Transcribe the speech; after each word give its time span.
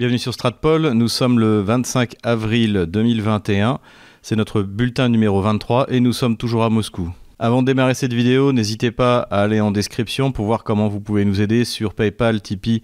Bienvenue 0.00 0.18
sur 0.18 0.32
Stratpol, 0.32 0.92
nous 0.92 1.08
sommes 1.08 1.38
le 1.38 1.60
25 1.60 2.14
avril 2.22 2.86
2021, 2.88 3.80
c'est 4.22 4.34
notre 4.34 4.62
bulletin 4.62 5.10
numéro 5.10 5.42
23 5.42 5.92
et 5.92 6.00
nous 6.00 6.14
sommes 6.14 6.38
toujours 6.38 6.64
à 6.64 6.70
Moscou. 6.70 7.12
Avant 7.38 7.60
de 7.60 7.66
démarrer 7.66 7.92
cette 7.92 8.14
vidéo, 8.14 8.54
n'hésitez 8.54 8.92
pas 8.92 9.18
à 9.30 9.42
aller 9.42 9.60
en 9.60 9.70
description 9.70 10.32
pour 10.32 10.46
voir 10.46 10.64
comment 10.64 10.88
vous 10.88 11.00
pouvez 11.00 11.26
nous 11.26 11.42
aider 11.42 11.66
sur 11.66 11.92
PayPal, 11.92 12.40
Tipeee 12.40 12.82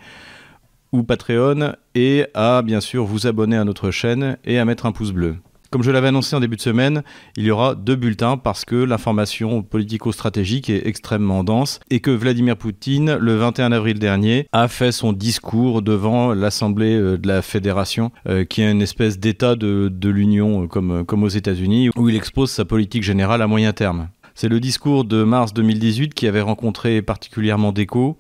ou 0.93 1.05
Patreon 1.05 1.73
et 1.95 2.27
à 2.35 2.61
bien 2.61 2.83
sûr 2.83 3.07
vous 3.07 3.27
abonner 3.27 3.57
à 3.57 3.65
notre 3.65 3.91
chaîne 3.91 4.37
et 4.45 4.59
à 4.59 4.67
mettre 4.67 4.85
un 4.85 4.93
pouce 4.93 5.13
bleu. 5.13 5.37
Comme 5.77 5.83
je 5.83 5.91
l'avais 5.91 6.09
annoncé 6.09 6.35
en 6.35 6.41
début 6.41 6.57
de 6.57 6.63
semaine, 6.63 7.03
il 7.37 7.45
y 7.45 7.51
aura 7.51 7.75
deux 7.75 7.97
bulletins 7.97 8.39
parce 8.39 8.65
que 8.65 8.77
l'information 8.77 9.63
politico-stratégique 9.63 10.71
est 10.71 10.87
extrêmement 10.87 11.45
dense 11.45 11.81
et 11.91 12.01
que 12.01 12.11
Vladimir 12.11 12.57
Poutine, 12.57 13.17
le 13.17 13.37
21 13.37 13.73
avril 13.73 13.99
dernier, 13.99 14.49
a 14.53 14.69
fait 14.69 14.91
son 14.91 15.13
discours 15.13 15.83
devant 15.83 16.33
l'Assemblée 16.33 16.97
euh, 16.97 17.19
de 17.19 17.29
la 17.29 17.43
Fédération, 17.43 18.11
euh, 18.27 18.47
qui 18.47 18.63
est 18.63 18.73
une 18.73 18.81
espèce 18.81 19.19
d'État 19.19 19.55
de, 19.55 20.09
l'Union 20.09 20.63
euh, 20.63 20.67
comme, 20.67 21.05
comme 21.05 21.25
aux 21.25 21.29
États-Unis, 21.29 21.91
où 21.95 22.09
il 22.09 22.17
expose 22.17 22.51
sa 22.51 22.65
politique 22.65 23.03
générale 23.03 23.43
à 23.43 23.47
moyen 23.47 23.75
terme. 23.75 24.09
C'est 24.35 24.49
le 24.49 24.61
discours 24.61 25.05
de 25.05 25.25
mars 25.25 25.53
2018 25.53 26.15
qui 26.15 26.27
avait 26.27 26.41
rencontré 26.41 27.03
particulièrement 27.03 27.73
d'écho. 27.73 28.17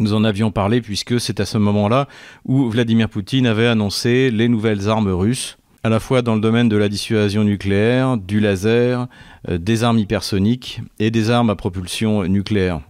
Nous 0.00 0.12
en 0.12 0.24
avions 0.24 0.50
parlé 0.50 0.80
puisque 0.80 1.20
c'est 1.20 1.38
à 1.38 1.46
ce 1.46 1.58
moment-là 1.58 2.08
où 2.44 2.68
Vladimir 2.68 3.08
Poutine 3.08 3.46
avait 3.46 3.68
annoncé 3.68 4.32
les 4.32 4.48
nouvelles 4.48 4.88
armes 4.88 5.12
russes 5.12 5.57
à 5.82 5.88
la 5.88 6.00
fois 6.00 6.22
dans 6.22 6.34
le 6.34 6.40
domaine 6.40 6.68
de 6.68 6.76
la 6.76 6.88
dissuasion 6.88 7.44
nucléaire, 7.44 8.16
du 8.16 8.40
laser, 8.40 9.06
euh, 9.48 9.58
des 9.58 9.84
armes 9.84 9.98
hypersoniques 9.98 10.80
et 10.98 11.10
des 11.10 11.30
armes 11.30 11.50
à 11.50 11.56
propulsion 11.56 12.24
nucléaire. 12.24 12.80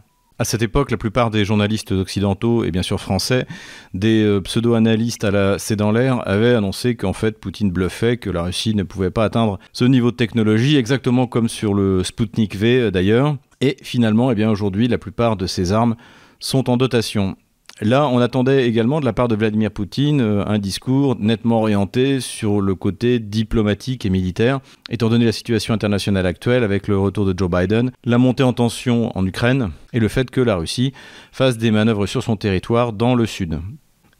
À 0.41 0.45
cette 0.45 0.62
époque, 0.62 0.93
la 0.93 0.96
plupart 0.96 1.30
des 1.30 1.45
journalistes 1.45 1.91
occidentaux 1.91 2.62
et 2.62 2.70
bien 2.70 2.82
sûr 2.82 3.01
français, 3.01 3.45
des 3.93 4.23
euh, 4.23 4.41
pseudo-analystes 4.41 5.24
à 5.24 5.32
la 5.32 5.59
C'est 5.59 5.74
dans 5.74 5.91
l'air, 5.91 6.27
avaient 6.29 6.55
annoncé 6.55 6.95
qu'en 6.95 7.12
fait 7.12 7.41
Poutine 7.41 7.73
bluffait, 7.73 8.19
que 8.19 8.30
la 8.30 8.43
Russie 8.43 8.74
ne 8.77 8.85
pouvait 8.85 9.10
pas 9.10 9.24
atteindre 9.24 9.59
ce 9.73 9.84
niveau 9.84 10.12
de 10.12 10.16
technologie, 10.16 10.77
exactement 10.77 11.27
comme 11.27 11.49
sur 11.49 11.74
le 11.74 12.05
Sputnik 12.05 12.55
V 12.55 12.80
euh, 12.80 12.90
d'ailleurs. 12.93 13.37
Et 13.60 13.77
finalement, 13.82 14.30
eh 14.30 14.37
bien 14.37 14.49
aujourd'hui, 14.49 14.87
la 14.87 14.99
plupart 14.99 15.37
de 15.37 15.49
ces 15.49 15.73
armes 15.73 15.96
sont 16.38 16.71
en 16.71 16.77
dotation. 16.77 17.37
Là, 17.80 18.09
on 18.09 18.18
attendait 18.18 18.66
également 18.66 18.98
de 18.98 19.04
la 19.04 19.12
part 19.12 19.29
de 19.29 19.37
Vladimir 19.37 19.71
Poutine 19.71 20.21
euh, 20.21 20.45
un 20.46 20.59
discours 20.59 21.15
nettement 21.21 21.60
orienté 21.60 22.18
sur 22.21 22.60
le 22.60 22.74
côté 22.74 23.21
diplomatique 23.21 24.04
et 24.04 24.10
militaire, 24.10 24.59
étant 24.90 25.09
donné 25.09 25.24
la 25.24 25.32
situation 25.32 25.74
internationale 25.74 26.26
actuelle 26.26 26.65
avec 26.65 26.88
le 26.88 26.99
retour 26.99 27.24
de 27.24 27.38
Joe 27.38 27.49
Biden, 27.49 27.93
la 28.04 28.18
montée 28.18 28.43
en 28.43 28.52
tension 28.52 29.16
en 29.16 29.24
Ukraine 29.24 29.71
et 29.93 30.01
le 30.01 30.09
fait 30.09 30.29
que 30.29 30.40
la 30.40 30.56
Russie 30.56 30.93
fasse 31.30 31.56
des 31.56 31.71
manœuvres 31.71 32.06
sur 32.06 32.24
son 32.24 32.34
territoire 32.34 32.93
dans 32.93 33.15
le 33.15 33.26
sud. 33.26 33.60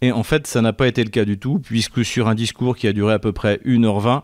Et 0.03 0.13
en 0.13 0.23
fait, 0.23 0.47
ça 0.47 0.63
n'a 0.63 0.73
pas 0.73 0.87
été 0.87 1.03
le 1.03 1.11
cas 1.11 1.25
du 1.25 1.39
tout, 1.39 1.59
puisque 1.59 2.05
sur 2.05 2.29
un 2.29 2.37
discours 2.37 2.77
qui 2.77 2.87
a 2.87 2.93
duré 2.93 3.13
à 3.15 3.19
peu 3.19 3.33
près 3.33 3.57
1h20, 3.65 4.23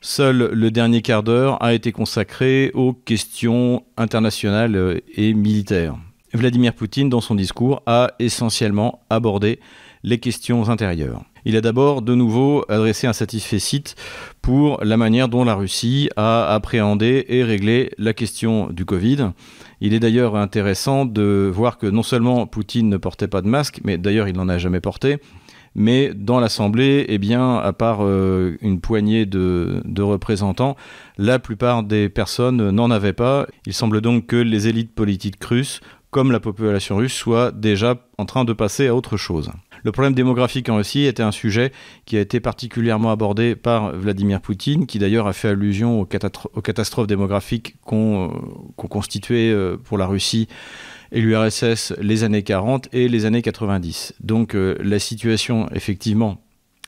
seul 0.00 0.50
le 0.52 0.70
dernier 0.70 1.02
quart 1.02 1.24
d'heure 1.24 1.60
a 1.60 1.74
été 1.74 1.90
consacré 1.90 2.70
aux 2.74 2.92
questions 2.92 3.82
internationales 3.96 5.00
et 5.16 5.34
militaires. 5.34 5.96
Vladimir 6.36 6.74
Poutine, 6.74 7.08
dans 7.08 7.20
son 7.20 7.34
discours, 7.34 7.82
a 7.86 8.12
essentiellement 8.18 9.00
abordé 9.10 9.58
les 10.04 10.18
questions 10.18 10.68
intérieures. 10.68 11.24
Il 11.44 11.56
a 11.56 11.60
d'abord 11.60 12.02
de 12.02 12.14
nouveau 12.14 12.64
adressé 12.68 13.06
un 13.06 13.12
satisfait 13.12 13.58
pour 14.42 14.82
la 14.84 14.96
manière 14.96 15.28
dont 15.28 15.44
la 15.44 15.54
Russie 15.54 16.10
a 16.16 16.52
appréhendé 16.52 17.24
et 17.28 17.44
réglé 17.44 17.90
la 17.98 18.12
question 18.12 18.68
du 18.70 18.84
Covid. 18.84 19.30
Il 19.80 19.94
est 19.94 20.00
d'ailleurs 20.00 20.36
intéressant 20.36 21.06
de 21.06 21.50
voir 21.52 21.78
que 21.78 21.86
non 21.86 22.02
seulement 22.02 22.46
Poutine 22.46 22.88
ne 22.88 22.96
portait 22.96 23.28
pas 23.28 23.42
de 23.42 23.48
masque, 23.48 23.80
mais 23.84 23.96
d'ailleurs 23.98 24.28
il 24.28 24.36
n'en 24.36 24.48
a 24.48 24.58
jamais 24.58 24.80
porté, 24.80 25.18
mais 25.78 26.12
dans 26.14 26.40
l'Assemblée, 26.40 27.04
eh 27.06 27.18
bien, 27.18 27.58
à 27.58 27.74
part 27.74 27.98
euh, 28.00 28.56
une 28.62 28.80
poignée 28.80 29.26
de, 29.26 29.82
représentants, 30.00 30.74
la 31.18 31.38
plupart 31.38 31.82
des 31.82 32.08
personnes 32.08 32.70
n'en 32.70 32.90
avaient 32.90 33.12
pas. 33.12 33.46
Il 33.66 33.74
semble 33.74 34.00
donc 34.00 34.26
que 34.26 34.36
les 34.36 34.68
élites 34.68 34.94
politiques 34.94 35.44
russes 35.44 35.82
comme 36.10 36.32
la 36.32 36.40
population 36.40 36.96
russe 36.96 37.12
soit 37.12 37.52
déjà 37.52 37.96
en 38.18 38.24
train 38.24 38.44
de 38.44 38.52
passer 38.52 38.86
à 38.86 38.94
autre 38.94 39.16
chose. 39.16 39.50
Le 39.82 39.92
problème 39.92 40.14
démographique 40.14 40.68
en 40.68 40.76
Russie 40.76 41.04
était 41.04 41.22
un 41.22 41.30
sujet 41.30 41.72
qui 42.06 42.16
a 42.16 42.20
été 42.20 42.40
particulièrement 42.40 43.12
abordé 43.12 43.54
par 43.54 43.92
Vladimir 43.92 44.40
Poutine, 44.40 44.86
qui 44.86 44.98
d'ailleurs 44.98 45.26
a 45.26 45.32
fait 45.32 45.48
allusion 45.48 46.00
aux, 46.00 46.06
catastrophes 46.06 47.06
démographiques 47.06 47.76
qu'ont 47.84 48.32
constitué 48.76 49.50
euh, 49.50 49.76
pour 49.76 49.98
la 49.98 50.06
Russie 50.06 50.48
et 51.12 51.20
l'URSS 51.20 51.92
les 52.00 52.24
années 52.24 52.42
40 52.42 52.88
et 52.92 53.08
les 53.08 53.26
années 53.26 53.42
90. 53.42 54.14
Donc 54.20 54.54
euh, 54.54 54.76
la 54.82 54.98
situation, 54.98 55.68
effectivement, 55.72 56.42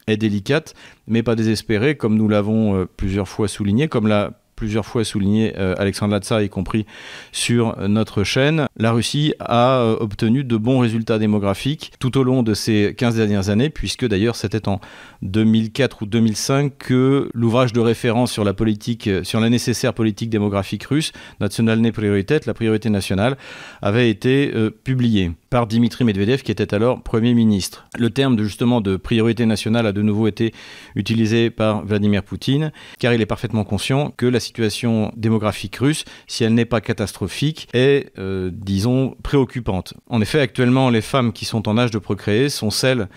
est 0.06 0.16
délicate, 0.16 0.74
mais 1.06 1.22
pas 1.22 1.36
désespérée, 1.36 1.96
comme 1.96 2.16
nous 2.16 2.28
l'avons 2.28 2.74
euh, 2.74 2.84
plusieurs 2.86 3.28
fois 3.28 3.46
souligné, 3.46 3.88
comme 3.88 4.08
l'a 4.08 4.40
plusieurs 4.58 4.84
fois 4.84 5.04
souligné 5.04 5.54
euh, 5.56 5.74
Alexandre 5.78 6.12
Latsa, 6.12 6.42
y 6.42 6.48
compris 6.48 6.84
sur 7.30 7.78
notre 7.88 8.24
chaîne, 8.24 8.66
la 8.76 8.90
Russie 8.90 9.32
a 9.38 9.78
euh, 9.78 9.96
obtenu 10.00 10.42
de 10.42 10.56
bons 10.56 10.80
résultats 10.80 11.20
démographiques 11.20 11.92
tout 12.00 12.18
au 12.18 12.24
long 12.24 12.42
de 12.42 12.54
ces 12.54 12.92
15 12.98 13.14
dernières 13.14 13.50
années, 13.50 13.70
puisque 13.70 14.04
d'ailleurs 14.04 14.34
c'était 14.34 14.68
en 14.68 14.80
2004 15.22 16.02
ou 16.02 16.06
2005 16.06 16.72
que 16.76 17.30
l'ouvrage 17.34 17.72
de 17.72 17.78
référence 17.78 18.32
sur 18.32 18.42
la 18.42 18.52
politique, 18.52 19.06
euh, 19.06 19.22
sur 19.22 19.38
la 19.38 19.48
nécessaire 19.48 19.94
politique 19.94 20.28
démographique 20.28 20.84
russe, 20.84 21.12
Nationalne 21.40 21.92
Prioritet, 21.92 22.40
la 22.46 22.54
priorité 22.54 22.90
nationale, 22.90 23.36
avait 23.80 24.10
été 24.10 24.52
publié 24.82 25.30
par 25.50 25.66
Dimitri 25.66 26.04
Medvedev, 26.04 26.42
qui 26.42 26.50
était 26.50 26.74
alors 26.74 27.02
Premier 27.02 27.32
ministre. 27.32 27.86
Le 27.96 28.10
terme 28.10 28.36
de, 28.36 28.44
justement 28.44 28.80
de 28.80 28.96
priorité 28.96 29.46
nationale 29.46 29.86
a 29.86 29.92
de 29.92 30.02
nouveau 30.02 30.26
été 30.26 30.52
utilisé 30.94 31.50
par 31.50 31.84
Vladimir 31.84 32.22
Poutine, 32.22 32.72
car 32.98 33.14
il 33.14 33.20
est 33.20 33.26
parfaitement 33.26 33.64
conscient 33.64 34.12
que 34.16 34.26
la 34.26 34.40
situation 34.48 35.12
démographique 35.16 35.76
russe, 35.76 36.04
si 36.26 36.44
elle 36.44 36.54
n'est 36.54 36.64
pas 36.64 36.80
catastrophique, 36.80 37.68
est, 37.72 38.12
euh, 38.18 38.50
disons, 38.52 39.16
préoccupante. 39.22 39.94
En 40.08 40.20
effet, 40.20 40.40
actuellement, 40.40 40.90
les 40.90 41.00
femmes 41.00 41.32
qui 41.32 41.44
sont 41.44 41.68
en 41.68 41.78
âge 41.78 41.90
de 41.90 41.98
procréer 41.98 42.48
sont 42.48 42.70
celles 42.70 43.08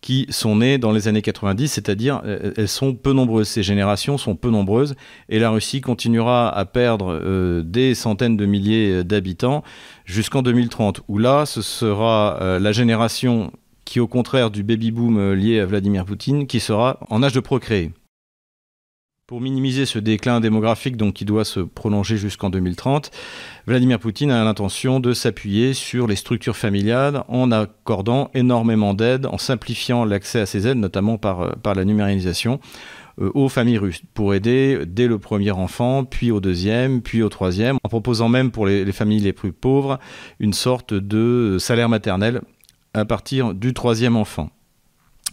qui 0.00 0.26
sont 0.30 0.56
nées 0.56 0.78
dans 0.78 0.92
les 0.92 1.08
années 1.08 1.20
90, 1.20 1.68
c'est-à-dire 1.68 2.20
euh, 2.24 2.52
elles 2.56 2.68
sont 2.68 2.94
peu 2.94 3.12
nombreuses, 3.12 3.48
ces 3.48 3.64
générations 3.64 4.18
sont 4.18 4.36
peu 4.36 4.50
nombreuses, 4.50 4.94
et 5.28 5.40
la 5.40 5.50
Russie 5.50 5.80
continuera 5.80 6.48
à 6.48 6.64
perdre 6.64 7.18
euh, 7.20 7.62
des 7.64 7.94
centaines 7.94 8.36
de 8.36 8.46
milliers 8.46 9.02
d'habitants 9.02 9.64
jusqu'en 10.04 10.42
2030, 10.42 11.00
où 11.08 11.18
là, 11.18 11.44
ce 11.44 11.62
sera 11.62 12.38
euh, 12.40 12.58
la 12.60 12.70
génération 12.70 13.50
qui, 13.84 13.98
au 13.98 14.06
contraire 14.06 14.50
du 14.50 14.62
baby-boom 14.62 15.32
lié 15.32 15.60
à 15.60 15.66
Vladimir 15.66 16.04
Poutine, 16.04 16.46
qui 16.46 16.60
sera 16.60 16.98
en 17.10 17.22
âge 17.22 17.32
de 17.32 17.40
procréer. 17.40 17.90
Pour 19.26 19.40
minimiser 19.40 19.86
ce 19.86 19.98
déclin 19.98 20.38
démographique 20.38 20.96
donc, 20.96 21.14
qui 21.14 21.24
doit 21.24 21.44
se 21.44 21.58
prolonger 21.58 22.16
jusqu'en 22.16 22.48
2030, 22.48 23.10
Vladimir 23.66 23.98
Poutine 23.98 24.30
a 24.30 24.44
l'intention 24.44 25.00
de 25.00 25.12
s'appuyer 25.14 25.74
sur 25.74 26.06
les 26.06 26.14
structures 26.14 26.56
familiales 26.56 27.24
en 27.26 27.50
accordant 27.50 28.30
énormément 28.34 28.94
d'aides, 28.94 29.26
en 29.26 29.36
simplifiant 29.36 30.04
l'accès 30.04 30.38
à 30.38 30.46
ces 30.46 30.68
aides, 30.68 30.78
notamment 30.78 31.18
par, 31.18 31.40
euh, 31.40 31.74
la 31.74 31.84
numérisation, 31.84 32.60
euh, 33.20 33.32
aux 33.34 33.48
familles 33.48 33.78
russes, 33.78 34.02
pour 34.14 34.32
aider 34.32 34.84
dès 34.86 35.08
le 35.08 35.18
premier 35.18 35.50
enfant, 35.50 36.04
puis 36.04 36.30
au 36.30 36.38
deuxième, 36.38 37.02
puis 37.02 37.24
au 37.24 37.28
troisième, 37.28 37.78
en 37.82 37.88
proposant 37.88 38.28
même 38.28 38.52
pour 38.52 38.64
les 38.64 38.92
familles 38.92 39.18
les 39.18 39.32
plus 39.32 39.50
pauvres 39.50 39.98
une 40.38 40.52
sorte 40.52 40.94
de 40.94 41.56
salaire 41.58 41.88
maternel 41.88 42.42
à 42.94 43.04
partir 43.04 43.54
du 43.54 43.74
troisième 43.74 44.14
enfant. 44.14 44.50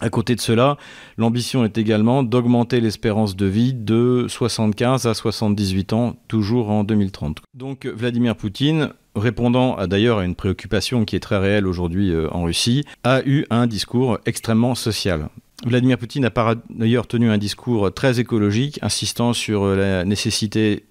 À 0.00 0.10
côté 0.10 0.34
de 0.34 0.40
cela, 0.40 0.76
l'ambition 1.16 1.64
est 1.64 1.78
également 1.78 2.22
d'augmenter 2.22 2.80
l'espérance 2.80 3.36
de 3.36 3.46
vie 3.46 3.74
de 3.74 4.26
75 4.28 5.06
à 5.06 5.14
78 5.14 5.92
ans, 5.92 6.16
toujours 6.26 6.70
en 6.70 6.82
2030. 6.82 7.42
Donc 7.54 7.86
Vladimir 7.86 8.36
Poutine, 8.36 8.90
répondant 9.14 9.86
d'ailleurs 9.86 10.18
à 10.18 10.24
une 10.24 10.34
préoccupation 10.34 11.04
qui 11.04 11.14
est 11.14 11.20
très 11.20 11.38
réelle 11.38 11.66
aujourd'hui 11.66 12.10
euh, 12.10 12.28
en 12.32 12.42
Russie, 12.42 12.84
a 13.04 13.22
eu 13.24 13.46
un 13.50 13.68
discours 13.68 14.18
extrêmement 14.26 14.74
social. 14.74 15.28
Vladimir 15.64 15.96
Poutine 15.96 16.24
a 16.24 16.30
par 16.30 16.56
ailleurs 16.80 17.06
tenu 17.06 17.30
un 17.30 17.38
discours 17.38 17.94
très 17.94 18.18
écologique, 18.18 18.80
insistant 18.82 19.32
sur 19.32 19.62
euh, 19.62 19.76
la 19.76 20.04
nécessité 20.04 20.86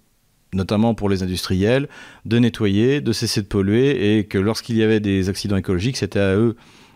notamment 0.53 0.93
pour 0.93 1.09
les 1.09 1.23
industriels, 1.23 1.89
de 2.25 2.37
nettoyer, 2.37 3.01
de 3.01 3.11
cesser 3.11 3.41
de 3.41 3.47
polluer, 3.47 4.17
et 4.17 4.25
que 4.25 4.37
lorsqu'il 4.37 4.77
y 4.77 4.83
avait 4.83 4.99
des 4.99 5.27
accidents 5.27 5.57
écologiques, 5.57 5.97
c'était 5.97 6.19
à 6.19 6.35
eux 6.35 6.55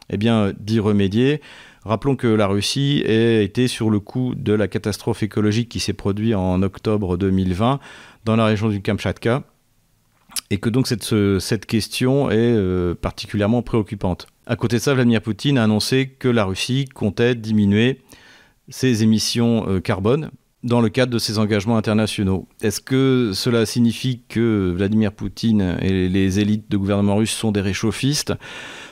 eh 0.10 0.18
d'y 0.18 0.80
remédier. 0.80 1.42
Rappelons 1.88 2.18
que 2.18 2.28
la 2.28 2.48
Russie 2.48 3.02
a 3.08 3.42
été 3.42 3.70
sur 3.70 3.90
le 3.90 4.02
coup 4.02 4.36
de 4.36 4.52
la 4.52 4.68
catastrophe 4.68 5.24
écologique 5.24 5.70
qui 5.70 5.80
s'est 5.80 5.94
produite 5.94 6.36
en 6.36 6.62
octobre 6.62 7.16
2020 7.16 7.80
dans 8.26 8.36
la 8.36 8.44
région 8.44 8.68
du 8.68 8.82
Kamchatka 8.82 9.44
et 10.50 10.58
que 10.58 10.70
donc 10.70 10.86
cette, 10.88 11.16
cette 11.40 11.66
question 11.66 12.30
est 12.30 12.36
euh, 12.36 12.94
particulièrement 12.94 13.62
préoccupante. 13.62 14.28
À 14.46 14.58
côté 14.58 14.76
de 14.76 14.82
ça, 14.82 14.94
Vladimir 14.94 15.22
Poutine 15.22 15.58
a 15.58 15.64
annoncé 15.64 16.08
que 16.20 16.28
la 16.28 16.44
Russie 16.44 16.90
comptait 16.94 17.36
diminuer 17.36 18.02
ses 18.68 19.04
émissions 19.04 19.70
euh, 19.70 19.80
carbone 19.80 20.32
dans 20.64 20.82
le 20.82 20.90
cadre 20.90 21.12
de 21.14 21.20
ses 21.20 21.38
engagements 21.38 21.78
internationaux. 21.78 22.48
Est-ce 22.62 22.82
que 22.82 23.32
cela 23.34 23.66
signifie 23.66 24.24
que 24.28 24.74
Vladimir 24.76 25.12
Poutine 25.12 25.78
et 25.82 26.10
les 26.10 26.40
élites 26.40 26.70
de 26.70 26.78
gouvernement 26.78 27.16
russe 27.16 27.32
sont 27.32 27.52
des 27.52 27.62
réchauffistes? 27.62 28.34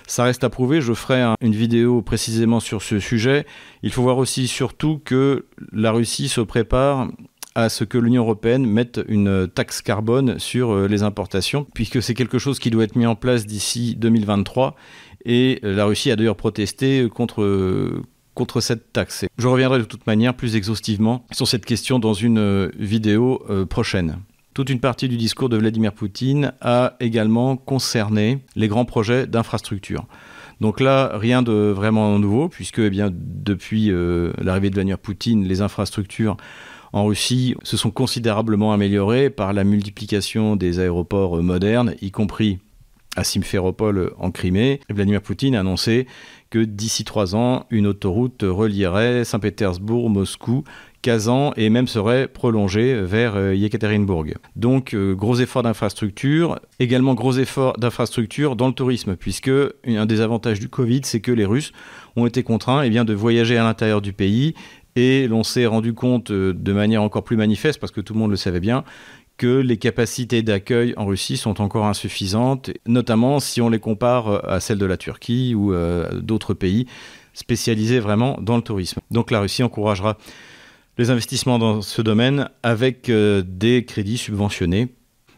Ça 0.07 0.23
reste 0.23 0.43
à 0.43 0.49
prouver, 0.49 0.81
je 0.81 0.93
ferai 0.93 1.23
une 1.41 1.55
vidéo 1.55 2.03
précisément 2.03 2.59
sur 2.59 2.83
ce 2.83 2.99
sujet. 2.99 3.45
Il 3.81 3.91
faut 3.91 4.03
voir 4.03 4.19
aussi 4.19 4.47
surtout 4.47 5.01
que 5.03 5.45
la 5.71 5.91
Russie 5.91 6.29
se 6.29 6.41
prépare 6.41 7.09
à 7.55 7.69
ce 7.69 7.83
que 7.83 7.97
l'Union 7.97 8.23
européenne 8.23 8.65
mette 8.65 9.01
une 9.07 9.47
taxe 9.47 9.81
carbone 9.81 10.37
sur 10.39 10.71
euh, 10.71 10.87
les 10.87 11.03
importations, 11.03 11.65
puisque 11.73 12.03
c'est 12.03 12.13
quelque 12.13 12.37
chose 12.37 12.59
qui 12.59 12.69
doit 12.69 12.83
être 12.83 12.97
mis 12.97 13.05
en 13.05 13.15
place 13.15 13.45
d'ici 13.45 13.95
2023. 13.95 14.75
Et 15.23 15.59
la 15.63 15.85
Russie 15.85 16.11
a 16.11 16.17
d'ailleurs 16.17 16.35
protesté 16.35 17.09
contre, 17.09 17.43
contre 18.35 18.61
cette 18.61 18.93
taxe. 18.93 19.25
Je 19.37 19.47
reviendrai 19.47 19.79
de 19.79 19.85
toute 19.85 20.05
manière 20.05 20.35
plus 20.35 20.55
exhaustivement 20.55 21.25
sur 21.31 21.47
cette 21.47 21.65
question 21.65 21.97
dans 21.97 22.13
une 22.13 22.37
euh, 22.37 22.69
vidéo 22.77 23.43
euh, 23.49 23.65
prochaine. 23.65 24.19
Toute 24.53 24.69
une 24.69 24.79
partie 24.79 25.09
du 25.09 25.17
discours 25.17 25.49
de 25.49 25.57
Vladimir 25.57 25.91
Poutine 25.91 26.53
a 26.61 26.95
également 26.99 27.57
concerné 27.57 28.39
les 28.55 28.67
grands 28.67 28.85
projets 28.85 29.25
d'infrastructure. 29.27 30.05
Donc 30.61 30.79
là, 30.79 31.11
rien 31.15 31.41
de 31.41 31.73
vraiment 31.75 32.17
nouveau, 32.19 32.47
puisque 32.47 32.79
eh 32.79 32.89
bien, 32.89 33.09
depuis 33.11 33.91
euh, 33.91 34.31
l'arrivée 34.41 34.69
de 34.69 34.75
Vladimir 34.75 34.99
Poutine, 34.99 35.45
les 35.45 35.61
infrastructures 35.61 36.37
en 36.93 37.05
Russie 37.05 37.55
se 37.63 37.75
sont 37.75 37.91
considérablement 37.91 38.71
améliorées 38.71 39.29
par 39.29 39.51
la 39.51 39.65
multiplication 39.65 40.55
des 40.55 40.79
aéroports 40.79 41.43
modernes, 41.43 41.93
y 42.01 42.11
compris 42.11 42.59
à 43.15 43.23
Simferopol 43.23 44.13
en 44.17 44.31
Crimée. 44.31 44.79
Vladimir 44.89 45.21
Poutine 45.21 45.55
a 45.55 45.61
annoncé 45.61 46.07
que 46.49 46.59
d'ici 46.59 47.03
trois 47.03 47.35
ans, 47.35 47.65
une 47.69 47.87
autoroute 47.87 48.43
relierait 48.43 49.25
Saint-Pétersbourg, 49.25 50.09
Moscou, 50.09 50.63
Kazan 51.01 51.53
et 51.55 51.69
même 51.69 51.87
serait 51.87 52.27
prolongée 52.27 52.95
vers 53.01 53.35
euh, 53.35 53.53
Yekaterinbourg. 53.53 54.25
Donc 54.55 54.93
euh, 54.93 55.13
gros 55.13 55.35
efforts 55.35 55.63
d'infrastructure, 55.63 56.59
également 56.79 57.13
gros 57.13 57.33
efforts 57.33 57.77
d'infrastructure 57.77 58.55
dans 58.55 58.67
le 58.67 58.73
tourisme, 58.73 59.15
puisque 59.15 59.51
un 59.85 60.05
des 60.05 60.21
avantages 60.21 60.59
du 60.59 60.69
Covid, 60.69 61.01
c'est 61.03 61.19
que 61.19 61.31
les 61.31 61.45
Russes 61.45 61.73
ont 62.15 62.25
été 62.25 62.41
contraints 62.41 62.83
eh 62.83 62.89
de 62.89 63.13
voyager 63.13 63.57
à 63.57 63.63
l'intérieur 63.63 64.01
du 64.01 64.13
pays 64.13 64.55
et 64.95 65.27
l'on 65.27 65.43
s'est 65.43 65.65
rendu 65.65 65.93
compte 65.93 66.31
euh, 66.31 66.53
de 66.53 66.73
manière 66.73 67.03
encore 67.03 67.23
plus 67.23 67.37
manifeste, 67.37 67.79
parce 67.79 67.91
que 67.91 68.01
tout 68.01 68.13
le 68.13 68.19
monde 68.19 68.31
le 68.31 68.37
savait 68.37 68.59
bien, 68.59 68.83
que 69.37 69.59
les 69.59 69.77
capacités 69.77 70.41
d'accueil 70.41 70.93
en 70.97 71.05
Russie 71.05 71.37
sont 71.37 71.61
encore 71.61 71.85
insuffisantes, 71.85 72.71
notamment 72.85 73.39
si 73.39 73.61
on 73.61 73.69
les 73.69 73.79
compare 73.79 74.27
euh, 74.27 74.39
à 74.43 74.59
celles 74.59 74.77
de 74.77 74.85
la 74.85 74.97
Turquie 74.97 75.53
ou 75.55 75.73
euh, 75.73 76.19
d'autres 76.21 76.53
pays 76.53 76.87
spécialisés 77.33 77.99
vraiment 77.99 78.37
dans 78.41 78.55
le 78.55 78.61
tourisme. 78.61 79.01
Donc 79.11 79.31
la 79.31 79.41
Russie 79.41 79.63
encouragera 79.63 80.17
les 80.97 81.09
investissements 81.09 81.59
dans 81.59 81.81
ce 81.81 82.01
domaine 82.01 82.49
avec 82.63 83.09
euh, 83.09 83.43
des 83.45 83.83
crédits 83.83 84.17
subventionnés. 84.17 84.87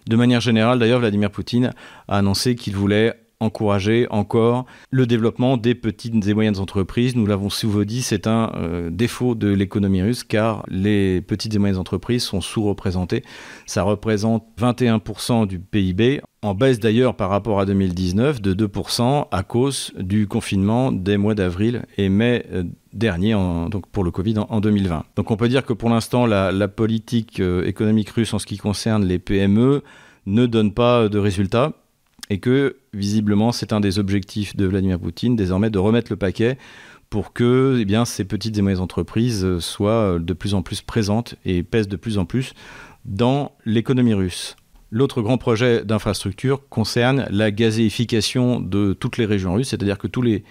De 0.08 0.16
manière 0.16 0.42
générale, 0.42 0.80
d'ailleurs, 0.80 1.00
Vladimir 1.00 1.32
Poutine 1.32 1.74
a 2.08 2.18
annoncé 2.18 2.56
qu'il 2.56 2.76
voulait 2.76 3.20
encourager 3.39 4.07
encore 4.10 4.66
le 4.89 5.06
développement 5.06 5.57
des 5.57 5.75
petites 5.75 6.28
et 6.28 6.34
moyennes 6.34 6.57
entreprises. 6.57 7.16
Nous 7.16 7.25
l'avons 7.25 7.50
souvent 7.50 7.84
dit, 7.84 8.01
c'est 8.01 8.25
un 8.25 8.51
euh, 8.56 8.89
défaut 8.89 9.36
de 9.36 9.48
l'économie 9.48 10.01
russe 10.01 10.24
car 10.24 10.63
les 10.69 11.22
petites 11.22 11.54
et 11.54 11.60
moyennes 11.60 11.78
entreprises 11.78 12.24
sont 12.24 12.42
sous-représentées. 12.42 13.24
Ça 13.66 13.84
représente 13.84 14.45
21% 14.60 15.45
du 15.45 15.60
PIB, 15.60 16.22
en 16.42 16.56
baisse 16.56 16.80
d'ailleurs 16.80 17.16
par 17.16 17.30
rapport 17.30 17.60
à 17.60 17.66
2019 17.66 18.42
de 18.42 18.68
2% 18.68 19.28
à 19.31 19.44
cause 19.44 19.94
du 20.00 20.28
confinement 20.28 20.92
des 20.92 21.18
mois 21.18 21.36
d'avril 21.36 21.86
et 21.98 22.10
mai 22.10 22.45
euh, 22.51 22.63
dernier, 22.94 23.34
donc 23.69 23.86
pour 23.92 24.04
le 24.04 24.10
Covid 24.10 24.39
en, 24.50 24.60
2020. 24.60 25.04
Donc 25.16 25.30
on 25.30 25.38
peut 25.38 25.50
dire 25.50 25.63
que 25.63 25.74
pour 25.74 25.89
l'instant, 25.89 26.25
la, 26.25 26.68
politique 26.68 27.39
euh, 27.39 27.63
économique 27.66 28.10
russe 28.10 28.34
en 28.34 28.39
ce 28.39 28.48
qui 28.48 28.57
concerne 28.57 29.06
les 29.06 29.19
PME 29.19 29.84
ne 30.25 30.45
donne 30.48 30.74
pas 30.74 31.07
de 31.07 31.19
résultats 31.19 31.74
et 32.29 32.39
que 32.39 32.77
visiblement 32.94 33.51
c'est 33.51 33.74
un 33.74 33.79
des 33.79 34.00
objectifs 34.00 34.56
de 34.56 34.65
Vladimir 34.65 35.00
Poutine 35.00 35.35
désormais 35.35 35.69
de 35.69 35.79
remettre 35.79 36.12
le 36.12 36.18
paquet 36.18 36.57
pour 37.09 37.33
que 37.33 37.77
eh 37.79 37.85
bien, 37.85 38.06
ces 38.06 38.25
petites 38.25 38.57
et 38.57 38.62
moyennes 38.62 38.81
entreprises 38.81 39.45
euh, 39.45 39.59
soient 39.59 40.15
euh, 40.15 40.19
de 40.19 40.33
plus 40.33 40.53
en 40.53 40.62
plus 40.62 40.81
présentes 40.81 41.35
et 41.45 41.63
pèsent 41.63 41.88
de 41.88 41.95
plus 41.95 42.18
en 42.18 42.25
plus 42.25 42.53
dans 43.06 43.53
l'économie 43.65 44.13
russe. 44.13 44.56
L'autre 44.91 45.21
grand 45.21 45.38
projet 45.38 45.83
d'infrastructure 45.83 46.68
concerne 46.69 47.25
la 47.29 47.51
gazéification 47.51 48.59
de 48.59 48.94
toutes 48.94 49.18
les 49.18 49.25
régions 49.25 49.53
russes, 49.53 49.69
c'est-à-dire 49.69 49.97
que 49.97 50.07
tous 50.07 50.21
les 50.21 50.44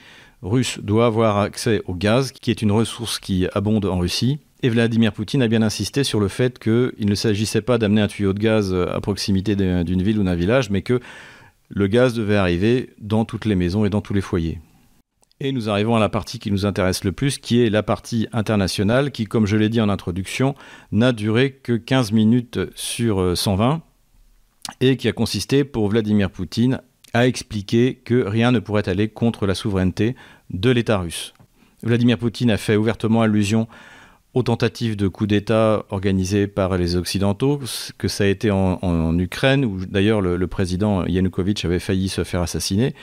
Russes 0.42 0.78
doivent 0.82 1.06
avoir 1.06 1.38
accès 1.38 1.80
au 1.86 1.94
gaz, 1.94 2.30
qui 2.30 2.50
est 2.50 2.60
une 2.60 2.70
ressource 2.70 3.18
qui 3.18 3.46
abonde 3.54 3.86
en 3.86 3.98
Russie. 3.98 4.38
Et 4.62 4.68
Vladimir 4.68 5.12
Poutine 5.12 5.40
a 5.40 5.48
bien 5.48 5.62
insisté 5.62 6.04
sur 6.04 6.20
le 6.20 6.28
fait 6.28 6.58
qu'il 6.58 7.08
ne 7.08 7.14
s'agissait 7.14 7.62
pas 7.62 7.78
d'amener 7.78 8.02
un 8.02 8.06
tuyau 8.06 8.34
de 8.34 8.38
gaz 8.38 8.74
à 8.74 9.00
proximité 9.00 9.56
d'une 9.56 10.02
ville 10.02 10.18
ou 10.18 10.24
d'un 10.24 10.34
village, 10.34 10.68
mais 10.68 10.82
que 10.82 11.00
le 11.68 11.86
gaz 11.86 12.14
devait 12.14 12.36
arriver 12.36 12.90
dans 13.00 13.24
toutes 13.24 13.44
les 13.44 13.54
maisons 13.54 13.84
et 13.84 13.90
dans 13.90 14.00
tous 14.00 14.14
les 14.14 14.20
foyers. 14.20 14.60
Et 15.38 15.52
nous 15.52 15.68
arrivons 15.68 15.96
à 15.96 16.00
la 16.00 16.08
partie 16.08 16.38
qui 16.38 16.50
nous 16.50 16.64
intéresse 16.64 17.04
le 17.04 17.12
plus, 17.12 17.38
qui 17.38 17.60
est 17.60 17.68
la 17.68 17.82
partie 17.82 18.26
internationale, 18.32 19.10
qui, 19.10 19.26
comme 19.26 19.46
je 19.46 19.56
l'ai 19.56 19.68
dit 19.68 19.82
en 19.82 19.90
introduction, 19.90 20.54
n'a 20.92 21.12
duré 21.12 21.52
que 21.52 21.74
15 21.74 22.12
minutes 22.12 22.58
sur 22.74 23.36
120, 23.36 23.74
euh, 23.74 23.78
et 24.80 24.96
qui 24.96 25.08
a 25.08 25.12
consisté 25.12 25.64
pour 25.64 25.88
Vladimir 25.88 26.30
Poutine 26.30 26.80
à 27.12 27.26
expliquer 27.26 28.00
que 28.04 28.26
rien 28.26 28.50
ne 28.50 28.58
pourrait 28.58 28.88
aller 28.88 29.08
contre 29.08 29.46
la 29.46 29.54
souveraineté 29.54 30.16
de 30.50 30.70
l'État 30.70 30.98
russe. 30.98 31.34
Vladimir 31.82 32.18
Poutine 32.18 32.50
a 32.50 32.56
fait 32.56 32.76
ouvertement 32.76 33.22
allusion 33.22 33.68
aux 34.36 34.42
tentatives 34.42 34.96
de 34.96 35.08
coup 35.08 35.26
d'État 35.26 35.86
organisées 35.88 36.46
par 36.46 36.76
les 36.76 36.94
Occidentaux, 36.94 37.58
que 37.96 38.06
ça 38.06 38.24
a 38.24 38.26
été 38.26 38.50
en, 38.50 39.18
Ukraine, 39.18 39.64
où 39.64 39.86
d'ailleurs 39.86 40.20
le, 40.20 40.46
président 40.46 41.06
Yanukovych 41.06 41.64
avait 41.64 41.78
failli 41.78 42.10
se 42.10 42.22
faire 42.22 42.42
assassiner. 42.42 42.94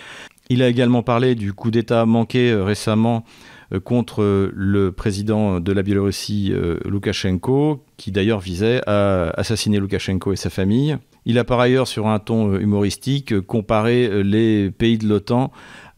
Il 0.50 0.62
a 0.62 0.70
également 0.70 1.02
parlé 1.02 1.34
du 1.34 1.52
coup 1.52 1.72
d'État 1.72 2.06
manqué 2.06 2.52
euh, 2.52 2.64
récemment 2.64 3.26
euh, 3.74 3.80
contre 3.80 4.52
le 4.54 4.92
président 4.92 5.60
de 5.60 5.72
la 5.72 5.82
Biélorussie, 5.82 6.52
euh, 6.54 6.78
Loukachenko, 6.86 7.84
qui 7.98 8.12
d'ailleurs 8.12 8.40
visait 8.40 8.82
à 8.86 9.32
assassiner 9.32 9.80
Loukachenko 9.80 10.34
et 10.34 10.36
sa 10.36 10.52
famille. 10.52 11.00
Il 11.26 11.40
a 11.40 11.44
par 11.44 11.60
ailleurs, 11.60 11.88
sur 11.88 12.06
un 12.06 12.20
ton 12.20 12.60
humoristique, 12.60 13.40
comparé 13.42 14.24
les 14.24 14.70
pays 14.70 15.00
de 15.00 15.08
l'OTAN 15.08 15.52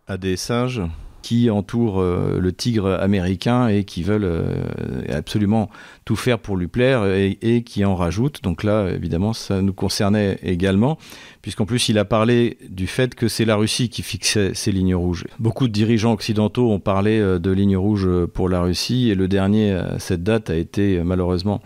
à 0.08 0.16
des 0.16 0.38
singes 0.38 0.82
qui 1.26 1.50
entourent 1.50 2.02
euh, 2.02 2.38
le 2.40 2.54
tigre 2.54 3.00
américain 3.02 3.68
et 3.68 3.84
qui 3.84 4.04
veulent 4.04 4.26
euh, 4.26 4.62
absolument 5.10 5.72
tout 6.06 6.16
faire 6.16 6.38
pour 6.38 6.56
lui 6.56 6.68
plaire 6.68 7.04
et, 7.04 7.64
qui 7.64 7.84
en 7.84 7.96
rajoutent. 7.96 8.44
Donc 8.44 8.64
là, 8.64 8.90
évidemment, 8.94 9.34
ça 9.34 9.64
nous 9.64 9.74
concernait 9.74 10.38
également, 10.44 11.00
puisqu'en 11.42 11.66
plus, 11.66 11.90
il 11.90 11.98
a 11.98 12.06
parlé 12.06 12.60
du 12.70 12.86
fait 12.86 13.16
que 13.16 13.28
c'est 13.28 13.44
la 13.44 13.56
Russie 13.56 13.90
qui 13.90 14.04
fixait 14.04 14.54
ces 14.54 14.72
lignes 14.72 14.94
rouges. 14.94 15.26
Beaucoup 15.40 15.68
de 15.68 15.74
dirigeants 15.74 16.14
occidentaux 16.14 16.72
ont 16.72 16.80
parlé 16.80 17.18
euh, 17.20 17.40
de 17.40 17.50
lignes 17.50 17.78
rouges 17.78 18.08
pour 18.36 18.48
la 18.48 18.62
Russie, 18.62 19.10
et 19.10 19.16
le 19.16 19.28
dernier 19.28 19.72
à 19.72 19.98
cette 19.98 20.22
date 20.22 20.52
a 20.52 20.56
été 20.56 21.02
malheureusement 21.04 21.60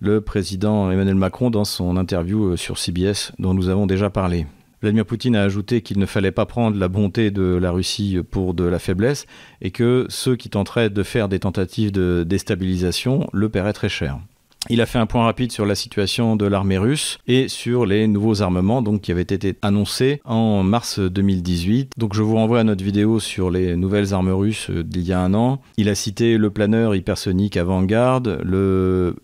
le 0.00 0.20
président 0.20 0.90
Emmanuel 0.90 1.14
Macron 1.14 1.48
dans 1.48 1.64
son 1.64 1.96
interview 1.96 2.54
sur 2.58 2.76
CBS 2.76 3.32
dont 3.38 3.54
nous 3.54 3.70
avons 3.70 3.86
déjà 3.86 4.10
parlé. 4.10 4.44
Vladimir 4.86 5.04
Poutine 5.04 5.34
a 5.34 5.42
ajouté 5.42 5.82
qu'il 5.82 5.98
ne 5.98 6.06
fallait 6.06 6.30
pas 6.30 6.46
prendre 6.46 6.78
la 6.78 6.86
bonté 6.86 7.32
de 7.32 7.42
la 7.42 7.72
Russie 7.72 8.18
pour 8.30 8.54
de 8.54 8.62
la 8.62 8.78
faiblesse 8.78 9.26
et 9.60 9.72
que 9.72 10.06
ceux 10.08 10.36
qui 10.36 10.48
tenteraient 10.48 10.90
de 10.90 11.02
faire 11.02 11.28
des 11.28 11.40
tentatives 11.40 11.90
de 11.90 12.24
déstabilisation 12.24 13.28
le 13.32 13.48
paieraient 13.48 13.72
très 13.72 13.88
cher. 13.88 14.20
Il 14.68 14.80
a 14.80 14.86
fait 14.86 14.98
un 14.98 15.06
point 15.06 15.24
rapide 15.24 15.52
sur 15.52 15.64
la 15.64 15.74
situation 15.74 16.34
de 16.34 16.46
l'armée 16.46 16.78
russe 16.78 17.18
et 17.28 17.48
sur 17.48 17.86
les 17.86 18.08
nouveaux 18.08 18.42
armements 18.42 18.82
donc, 18.82 19.02
qui 19.02 19.12
avaient 19.12 19.22
été 19.22 19.54
annoncés 19.62 20.20
en 20.24 20.62
mars 20.62 20.98
2018. 20.98 21.92
Donc 21.96 22.14
je 22.14 22.22
vous 22.22 22.34
renvoie 22.34 22.60
à 22.60 22.64
notre 22.64 22.82
vidéo 22.82 23.20
sur 23.20 23.50
les 23.50 23.76
nouvelles 23.76 24.12
armes 24.12 24.32
russes 24.32 24.70
d'il 24.70 25.02
y 25.02 25.12
a 25.12 25.20
un 25.20 25.34
an. 25.34 25.60
Il 25.76 25.88
a 25.88 25.94
cité 25.94 26.36
le 26.36 26.50
planeur 26.50 26.94
hypersonique 26.94 27.56
avant-garde, 27.56 28.40
le, 28.44 29.14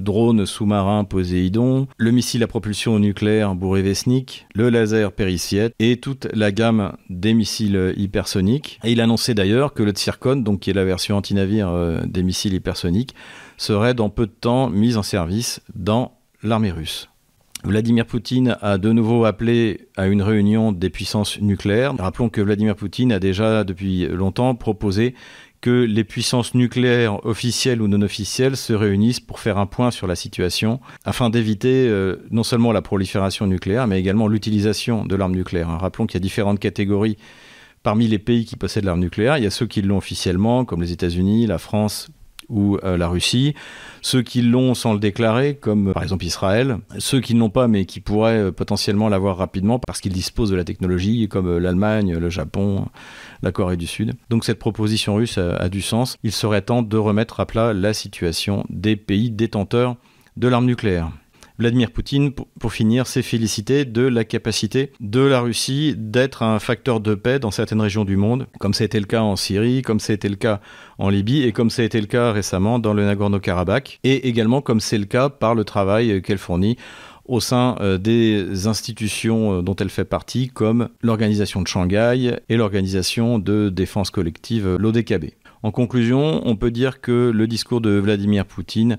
drone 0.00 0.44
sous-marin 0.46 1.04
Poséidon, 1.04 1.86
le 1.96 2.10
missile 2.10 2.42
à 2.42 2.46
propulsion 2.46 2.98
nucléaire 2.98 3.54
Bourevesnik, 3.54 4.46
le 4.54 4.70
laser 4.70 5.12
Périciette 5.12 5.74
et 5.78 5.98
toute 5.98 6.26
la 6.32 6.50
gamme 6.50 6.92
des 7.08 7.34
missiles 7.34 7.94
hypersoniques. 7.96 8.80
Et 8.84 8.92
il 8.92 9.00
annonçait 9.00 9.34
d'ailleurs 9.34 9.72
que 9.72 9.82
le 9.82 9.92
Tsirkon, 9.92 10.36
donc 10.36 10.60
qui 10.60 10.70
est 10.70 10.74
la 10.74 10.84
version 10.84 11.16
anti-navire 11.16 11.68
euh, 11.68 12.00
des 12.06 12.22
missiles 12.22 12.54
hypersoniques, 12.54 13.14
serait 13.60 13.92
dans 13.92 14.08
peu 14.08 14.26
de 14.26 14.32
temps 14.32 14.70
mise 14.70 14.96
en 14.96 15.02
service 15.02 15.60
dans 15.74 16.16
l'armée 16.42 16.70
russe. 16.70 17.10
Vladimir 17.62 18.06
Poutine 18.06 18.56
a 18.62 18.78
de 18.78 18.90
nouveau 18.90 19.26
appelé 19.26 19.88
à 19.98 20.06
une 20.06 20.22
réunion 20.22 20.72
des 20.72 20.88
puissances 20.88 21.38
nucléaires. 21.42 21.94
Rappelons 21.98 22.30
que 22.30 22.40
Vladimir 22.40 22.74
Poutine 22.74 23.12
a 23.12 23.18
déjà 23.18 23.64
depuis 23.64 24.08
longtemps 24.08 24.54
proposé 24.54 25.14
que 25.60 25.84
les 25.84 26.04
puissances 26.04 26.54
nucléaires 26.54 27.22
officielles 27.26 27.82
ou 27.82 27.88
non 27.88 28.00
officielles 28.00 28.56
se 28.56 28.72
réunissent 28.72 29.20
pour 29.20 29.40
faire 29.40 29.58
un 29.58 29.66
point 29.66 29.90
sur 29.90 30.06
la 30.06 30.16
situation 30.16 30.80
afin 31.04 31.28
d'éviter 31.28 31.86
euh, 31.86 32.16
non 32.30 32.44
seulement 32.44 32.72
la 32.72 32.80
prolifération 32.80 33.46
nucléaire 33.46 33.86
mais 33.86 34.00
également 34.00 34.26
l'utilisation 34.26 35.04
de 35.04 35.14
l'arme 35.16 35.34
nucléaire. 35.34 35.68
Rappelons 35.68 36.06
qu'il 36.06 36.18
y 36.18 36.22
a 36.22 36.24
différentes 36.24 36.60
catégories 36.60 37.18
parmi 37.82 38.08
les 38.08 38.18
pays 38.18 38.46
qui 38.46 38.56
possèdent 38.56 38.86
l'arme 38.86 39.00
nucléaire. 39.00 39.36
Il 39.36 39.44
y 39.44 39.46
a 39.46 39.50
ceux 39.50 39.66
qui 39.66 39.82
l'ont 39.82 39.98
officiellement 39.98 40.64
comme 40.64 40.80
les 40.80 40.92
États-Unis, 40.92 41.46
la 41.46 41.58
France, 41.58 42.08
ou 42.50 42.78
la 42.82 43.08
Russie, 43.08 43.54
ceux 44.02 44.22
qui 44.22 44.42
l'ont 44.42 44.74
sans 44.74 44.92
le 44.92 44.98
déclarer, 44.98 45.54
comme 45.54 45.92
par 45.92 46.02
exemple 46.02 46.24
Israël, 46.24 46.78
ceux 46.98 47.20
qui 47.20 47.34
ne 47.34 47.40
l'ont 47.40 47.50
pas 47.50 47.68
mais 47.68 47.84
qui 47.84 48.00
pourraient 48.00 48.52
potentiellement 48.52 49.08
l'avoir 49.08 49.36
rapidement 49.36 49.78
parce 49.78 50.00
qu'ils 50.00 50.12
disposent 50.12 50.50
de 50.50 50.56
la 50.56 50.64
technologie, 50.64 51.28
comme 51.28 51.58
l'Allemagne, 51.58 52.16
le 52.16 52.30
Japon, 52.30 52.86
la 53.42 53.52
Corée 53.52 53.76
du 53.76 53.86
Sud. 53.86 54.14
Donc 54.28 54.44
cette 54.44 54.58
proposition 54.58 55.14
russe 55.14 55.38
a 55.38 55.68
du 55.68 55.80
sens. 55.80 56.16
Il 56.22 56.32
serait 56.32 56.62
temps 56.62 56.82
de 56.82 56.96
remettre 56.96 57.40
à 57.40 57.46
plat 57.46 57.72
la 57.72 57.94
situation 57.94 58.64
des 58.68 58.96
pays 58.96 59.30
détenteurs 59.30 59.96
de 60.36 60.48
l'arme 60.48 60.66
nucléaire. 60.66 61.10
Vladimir 61.60 61.90
Poutine, 61.90 62.32
pour 62.32 62.72
finir, 62.72 63.06
s'est 63.06 63.20
félicité 63.20 63.84
de 63.84 64.00
la 64.00 64.24
capacité 64.24 64.92
de 64.98 65.20
la 65.20 65.40
Russie 65.42 65.94
d'être 65.94 66.42
un 66.42 66.58
facteur 66.58 67.00
de 67.00 67.14
paix 67.14 67.38
dans 67.38 67.50
certaines 67.50 67.82
régions 67.82 68.06
du 68.06 68.16
monde, 68.16 68.46
comme 68.58 68.72
ça 68.72 68.84
a 68.84 68.86
été 68.86 68.98
le 68.98 69.04
cas 69.04 69.20
en 69.20 69.36
Syrie, 69.36 69.82
comme 69.82 70.00
ça 70.00 70.14
a 70.14 70.14
été 70.14 70.30
le 70.30 70.36
cas 70.36 70.62
en 70.96 71.10
Libye 71.10 71.42
et 71.42 71.52
comme 71.52 71.68
ça 71.68 71.82
a 71.82 71.84
été 71.84 72.00
le 72.00 72.06
cas 72.06 72.32
récemment 72.32 72.78
dans 72.78 72.94
le 72.94 73.04
Nagorno-Karabakh, 73.04 74.00
et 74.04 74.26
également 74.26 74.62
comme 74.62 74.80
c'est 74.80 74.96
le 74.96 75.04
cas 75.04 75.28
par 75.28 75.54
le 75.54 75.64
travail 75.64 76.22
qu'elle 76.22 76.38
fournit 76.38 76.78
au 77.26 77.40
sein 77.40 77.76
euh, 77.80 77.98
des 77.98 78.66
institutions 78.66 79.58
euh, 79.58 79.62
dont 79.62 79.76
elle 79.76 79.90
fait 79.90 80.06
partie, 80.06 80.48
comme 80.48 80.88
l'organisation 81.02 81.60
de 81.60 81.68
Shanghai 81.68 82.38
et 82.48 82.56
l'organisation 82.56 83.38
de 83.38 83.68
défense 83.68 84.10
collective, 84.10 84.66
euh, 84.66 84.78
l'ODKB. 84.78 85.26
En 85.62 85.72
conclusion, 85.72 86.40
on 86.46 86.56
peut 86.56 86.70
dire 86.70 87.02
que 87.02 87.30
le 87.30 87.46
discours 87.46 87.82
de 87.82 87.90
Vladimir 87.90 88.46
Poutine 88.46 88.96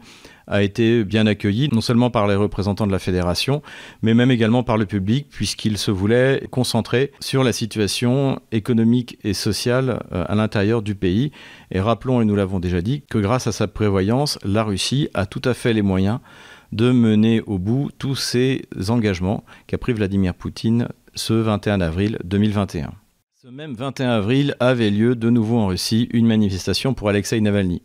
a 0.51 0.62
été 0.62 1.03
bien 1.03 1.25
accueilli, 1.25 1.70
non 1.72 1.81
seulement 1.81 2.12
par 2.12 2.27
les 2.27 2.36
représentants 2.36 2.86
de 2.86 2.91
la 2.91 3.00
fédération, 3.00 3.62
mais 4.03 4.13
même 4.13 4.29
également 4.29 4.63
par 4.63 4.77
le 4.77 4.86
public, 4.86 5.27
puisqu'il 5.29 5.77
se 5.77 5.89
voulait 5.89 6.48
concentrer 6.51 7.12
sur 7.22 7.43
la 7.43 7.53
situation 7.53 8.39
économique 8.51 9.17
et 9.24 9.34
sociale 9.34 10.03
euh, 10.12 10.25
à 10.27 10.36
l'intérieur 10.36 10.81
du 10.81 10.93
pays. 10.93 11.31
Et 11.72 11.79
rappelons, 11.79 12.22
et 12.22 12.25
nous 12.25 12.36
l'avons 12.36 12.60
déjà 12.60 12.81
dit, 12.81 13.03
que 13.10 13.17
grâce 13.17 13.48
à 13.48 13.51
sa 13.51 13.67
prévoyance, 13.67 14.38
la 14.43 14.63
Russie 14.63 15.10
a 15.13 15.25
tout 15.25 15.41
à 15.46 15.53
fait 15.53 15.74
les 15.74 15.81
moyens 15.81 16.20
de 16.72 16.91
mener 16.91 17.41
au 17.41 17.58
bout 17.58 17.89
tous 17.98 18.15
ces 18.15 18.62
engagements 18.89 19.43
qu'a 19.67 19.77
pris 19.77 19.93
Vladimir 19.93 20.34
Poutine 20.34 20.88
ce 21.15 21.34
21 21.34 21.81
avril 21.81 22.17
2021. 22.24 22.91
Ce 23.41 23.48
même 23.48 23.74
21 23.74 24.10
avril 24.10 24.55
avait 24.60 24.91
lieu 24.91 25.15
de 25.15 25.29
nouveau 25.29 25.58
en 25.58 25.67
Russie 25.67 26.08
une 26.13 26.27
manifestation 26.27 26.93
pour 26.93 27.10
Alexei 27.10 27.41
Navalny. 27.41 27.81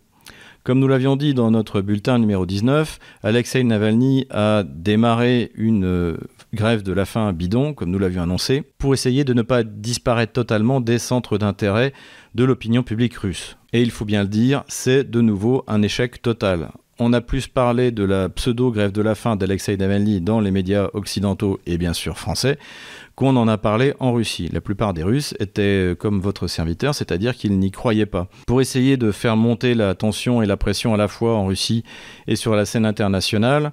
Comme 0.67 0.81
nous 0.81 0.89
l'avions 0.89 1.15
dit 1.15 1.33
dans 1.33 1.53
notre 1.53 1.81
bulletin 1.81 2.19
numéro 2.19 2.45
19, 2.45 2.99
Alexei 3.23 3.63
Navalny 3.63 4.27
a 4.31 4.65
démarré 4.65 5.53
une 5.55 5.85
euh, 5.85 6.17
grève 6.55 6.83
de 6.83 6.93
la 6.93 7.05
faim 7.05 7.33
bidon, 7.33 7.73
comme 7.73 7.93
nous 7.93 8.01
l'avions 8.01 8.25
annoncé, 8.25 8.65
pour 8.77 8.93
essayer 8.93 9.23
de 9.23 9.33
ne 9.33 9.43
pas 9.43 9.63
disparaître 9.63 10.33
totalement 10.33 10.81
des 10.81 10.99
centres 10.99 11.39
d'intérêt 11.39 11.93
de 12.35 12.43
l'opinion 12.43 12.83
publique 12.83 13.15
russe. 13.15 13.57
Et 13.73 13.81
il 13.81 13.93
faut 13.93 14.05
bien 14.05 14.23
le 14.23 14.29
dire, 14.29 14.65
c'est 14.67 15.09
de 15.09 15.21
nouveau 15.21 15.63
un 15.69 15.83
échec 15.83 16.21
total. 16.21 16.71
On 16.99 17.13
a 17.13 17.21
plus 17.21 17.47
parlé 17.47 17.91
de 17.91 18.05
la 18.05 18.31
pseudo-grève 18.31 18.91
de 18.91 19.03
la 19.03 19.15
faim 19.15 19.37
d'Alexei 19.37 19.77
Navalny 19.77 20.23
dans 20.23 20.41
les 20.41 20.51
médias 20.51 20.89
occidentaux 20.95 21.61
et 21.67 21.77
bien 21.77 21.93
sûr 21.93 22.17
français 22.17 22.59
qu'on 23.17 23.37
en 23.37 23.49
a 23.49 23.59
parlé 23.59 23.93
en 24.01 24.15
Russie. 24.15 24.49
La 24.51 24.63
plupart 24.63 24.95
des 24.95 25.03
Russes 25.03 25.35
étaient 25.39 25.91
euh, 25.91 25.95
comme 25.95 26.21
votre 26.21 26.47
serviteur, 26.47 26.95
c'est-à-dire 26.95 27.35
qu'ils 27.35 27.59
n'y 27.59 27.71
croyaient 27.71 28.07
pas. 28.07 28.29
Pour 28.47 28.63
essayer 28.63 28.97
de 28.97 29.11
faire 29.11 29.37
monter 29.37 29.75
la 29.75 29.95
tension 29.95 30.41
et 30.41 30.47
la 30.47 30.57
pression 30.57 30.95
à 30.95 30.97
la 30.97 31.07
fois 31.07 31.35
en 31.35 31.47
Russie 31.47 31.85
et 32.29 32.37
sur 32.37 32.57
la 32.57 32.65
scène 32.65 32.87
internationale, 32.87 33.73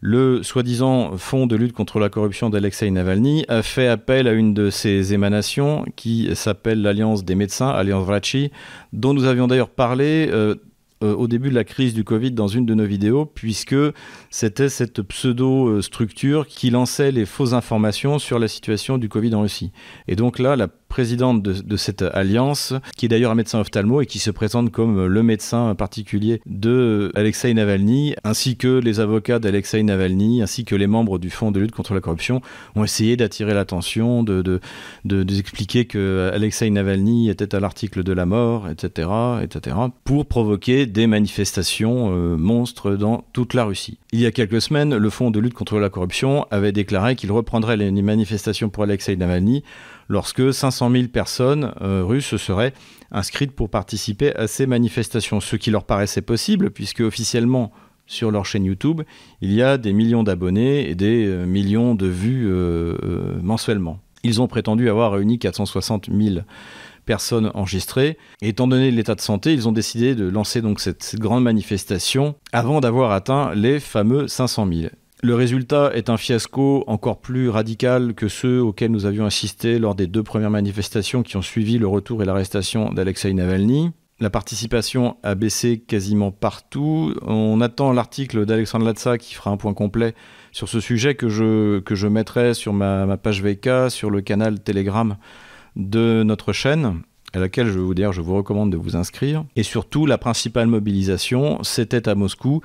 le 0.00 0.42
soi-disant 0.42 1.18
Fonds 1.18 1.46
de 1.46 1.56
lutte 1.56 1.74
contre 1.74 1.98
la 1.98 2.08
corruption 2.08 2.48
d'Alexei 2.48 2.90
Navalny 2.90 3.44
a 3.48 3.62
fait 3.62 3.88
appel 3.88 4.26
à 4.26 4.32
une 4.32 4.54
de 4.54 4.70
ses 4.70 5.12
émanations 5.12 5.84
qui 5.96 6.34
s'appelle 6.34 6.80
l'Alliance 6.80 7.26
des 7.26 7.34
médecins, 7.34 7.68
Alliance 7.68 8.06
Vrachi, 8.06 8.50
dont 8.94 9.12
nous 9.12 9.24
avions 9.24 9.48
d'ailleurs 9.48 9.70
parlé 9.70 10.28
euh, 10.30 10.54
euh, 11.04 11.14
au 11.14 11.28
début 11.28 11.50
de 11.50 11.54
la 11.54 11.64
crise 11.64 11.92
du 11.92 12.02
Covid 12.02 12.32
dans 12.32 12.48
une 12.48 12.64
de 12.64 12.74
nos 12.74 12.86
vidéos, 12.86 13.26
puisque 13.26 13.76
c'était 14.30 14.68
cette 14.68 15.02
pseudo-structure 15.02 16.46
qui 16.46 16.70
lançait 16.70 17.12
les 17.12 17.26
fausses 17.26 17.52
informations 17.52 18.18
sur 18.18 18.38
la 18.38 18.48
situation 18.48 18.96
du 18.96 19.08
Covid 19.08 19.34
en 19.34 19.42
Russie. 19.42 19.70
Et 20.08 20.16
donc 20.16 20.38
là, 20.38 20.56
la 20.56 20.68
présidente 20.94 21.42
de, 21.42 21.76
cette 21.76 22.02
alliance, 22.02 22.72
qui 22.96 23.06
est 23.06 23.08
d'ailleurs 23.08 23.32
un 23.32 23.34
médecin 23.34 23.58
ophtalmo 23.58 24.00
et 24.00 24.06
qui 24.06 24.20
se 24.20 24.30
présente 24.30 24.70
comme 24.70 25.06
le 25.06 25.22
médecin 25.24 25.74
particulier 25.74 26.40
de 26.46 27.10
Alexei 27.16 27.52
Navalny, 27.52 28.14
ainsi 28.22 28.56
que 28.56 28.78
les 28.78 29.00
avocats 29.00 29.40
d'Alexei 29.40 29.82
Navalny, 29.82 30.40
ainsi 30.40 30.64
que 30.64 30.76
les 30.76 30.86
membres 30.86 31.18
du 31.18 31.30
Fonds 31.30 31.50
de 31.50 31.58
lutte 31.58 31.72
contre 31.72 31.94
la 31.94 32.00
corruption, 32.00 32.42
ont 32.76 32.84
essayé 32.84 33.16
d'attirer 33.16 33.54
l'attention, 33.54 34.22
de, 34.22 34.40
de, 34.40 34.60
de, 35.04 35.36
expliquer 35.36 35.86
que 35.86 36.30
Alexei 36.32 36.70
Navalny 36.70 37.28
était 37.28 37.56
à 37.56 37.58
l'article 37.58 38.04
de 38.04 38.12
la 38.12 38.24
mort, 38.24 38.68
etc., 38.68 39.08
etc., 39.42 39.76
pour 40.04 40.26
provoquer 40.26 40.86
des 40.86 41.08
manifestations 41.08 42.12
euh, 42.12 42.36
monstres 42.36 42.92
dans 42.92 43.24
toute 43.32 43.54
la 43.54 43.64
Russie. 43.64 43.98
Il 44.12 44.20
y 44.20 44.26
a 44.26 44.30
quelques 44.30 44.62
semaines, 44.62 44.96
le 44.96 45.10
Fonds 45.10 45.32
de 45.32 45.40
lutte 45.40 45.54
contre 45.54 45.80
la 45.80 45.90
corruption 45.90 46.46
avait 46.52 46.70
déclaré 46.70 47.16
qu'il 47.16 47.32
reprendrait 47.32 47.76
les 47.76 47.90
manifestations 47.90 48.68
pour 48.68 48.84
Alexei 48.84 49.16
Navalny 49.16 49.64
lorsque 50.08 50.52
500 50.52 50.90
000 50.90 51.08
personnes 51.08 51.72
euh, 51.80 52.02
russes 52.04 52.36
seraient 52.36 52.72
inscrites 53.10 53.52
pour 53.52 53.70
participer 53.70 54.34
à 54.34 54.46
ces 54.46 54.66
manifestations, 54.66 55.40
ce 55.40 55.56
qui 55.56 55.70
leur 55.70 55.84
paraissait 55.84 56.22
possible 56.22 56.70
puisque 56.70 57.00
officiellement 57.00 57.72
sur 58.06 58.30
leur 58.30 58.44
chaîne 58.44 58.64
YouTube, 58.64 59.02
il 59.40 59.52
y 59.52 59.62
a 59.62 59.78
des 59.78 59.92
millions 59.92 60.22
d'abonnés 60.22 60.88
et 60.88 60.94
des 60.94 61.26
euh, 61.26 61.46
millions 61.46 61.94
de 61.94 62.06
vues 62.06 62.46
euh, 62.48 62.96
mensuellement. 63.42 64.00
Ils 64.24 64.40
ont 64.40 64.46
prétendu 64.46 64.88
avoir 64.88 65.12
réuni 65.12 65.38
460 65.38 66.08
000 66.10 66.40
personnes 67.04 67.50
enregistrées. 67.54 68.16
Étant 68.40 68.66
donné 68.66 68.90
l'état 68.90 69.14
de 69.14 69.20
santé, 69.20 69.52
ils 69.52 69.68
ont 69.68 69.72
décidé 69.72 70.14
de 70.14 70.26
lancer 70.26 70.62
donc 70.62 70.80
cette, 70.80 71.02
cette 71.02 71.20
grande 71.20 71.44
manifestation 71.44 72.34
avant 72.52 72.80
d'avoir 72.80 73.12
atteint 73.12 73.54
les 73.54 73.80
fameux 73.80 74.26
500 74.26 74.68
000. 74.72 74.88
Le 75.24 75.34
résultat 75.34 75.90
est 75.94 76.10
un 76.10 76.18
fiasco 76.18 76.84
encore 76.86 77.18
plus 77.18 77.48
radical 77.48 78.12
que 78.12 78.28
ceux 78.28 78.62
auxquels 78.62 78.90
nous 78.90 79.06
avions 79.06 79.24
assisté 79.24 79.78
lors 79.78 79.94
des 79.94 80.06
deux 80.06 80.22
premières 80.22 80.50
manifestations 80.50 81.22
qui 81.22 81.38
ont 81.38 81.42
suivi 81.42 81.78
le 81.78 81.86
retour 81.86 82.22
et 82.22 82.26
l'arrestation 82.26 82.92
d'Alexei 82.92 83.32
Navalny. 83.32 83.90
La 84.20 84.28
participation 84.28 85.16
a 85.22 85.34
baissé 85.34 85.78
quasiment 85.78 86.30
partout. 86.30 87.14
On 87.22 87.62
attend 87.62 87.94
l'article 87.94 88.44
d'Alexandre 88.44 88.84
Latsa 88.84 89.16
qui 89.16 89.32
fera 89.32 89.50
un 89.50 89.56
point 89.56 89.72
complet 89.72 90.14
sur 90.52 90.68
ce 90.68 90.78
sujet 90.78 91.14
que 91.14 91.30
je, 91.30 92.06
mettrai 92.06 92.52
sur 92.52 92.74
ma, 92.74 93.16
page 93.16 93.42
VK, 93.42 93.90
sur 93.90 94.10
le 94.10 94.20
canal 94.20 94.60
Telegram 94.60 95.16
de 95.74 96.22
notre 96.22 96.52
chaîne 96.52 97.00
à 97.32 97.40
laquelle 97.40 97.66
je 97.66 97.92
dire, 97.94 98.12
je 98.12 98.20
vous 98.20 98.36
recommande 98.36 98.70
de 98.70 98.76
vous 98.76 98.94
inscrire. 98.94 99.44
Et 99.56 99.62
surtout, 99.62 100.06
la 100.06 100.18
principale 100.18 100.68
mobilisation, 100.68 101.62
c'était 101.62 102.08
à 102.08 102.14
Moscou 102.14 102.60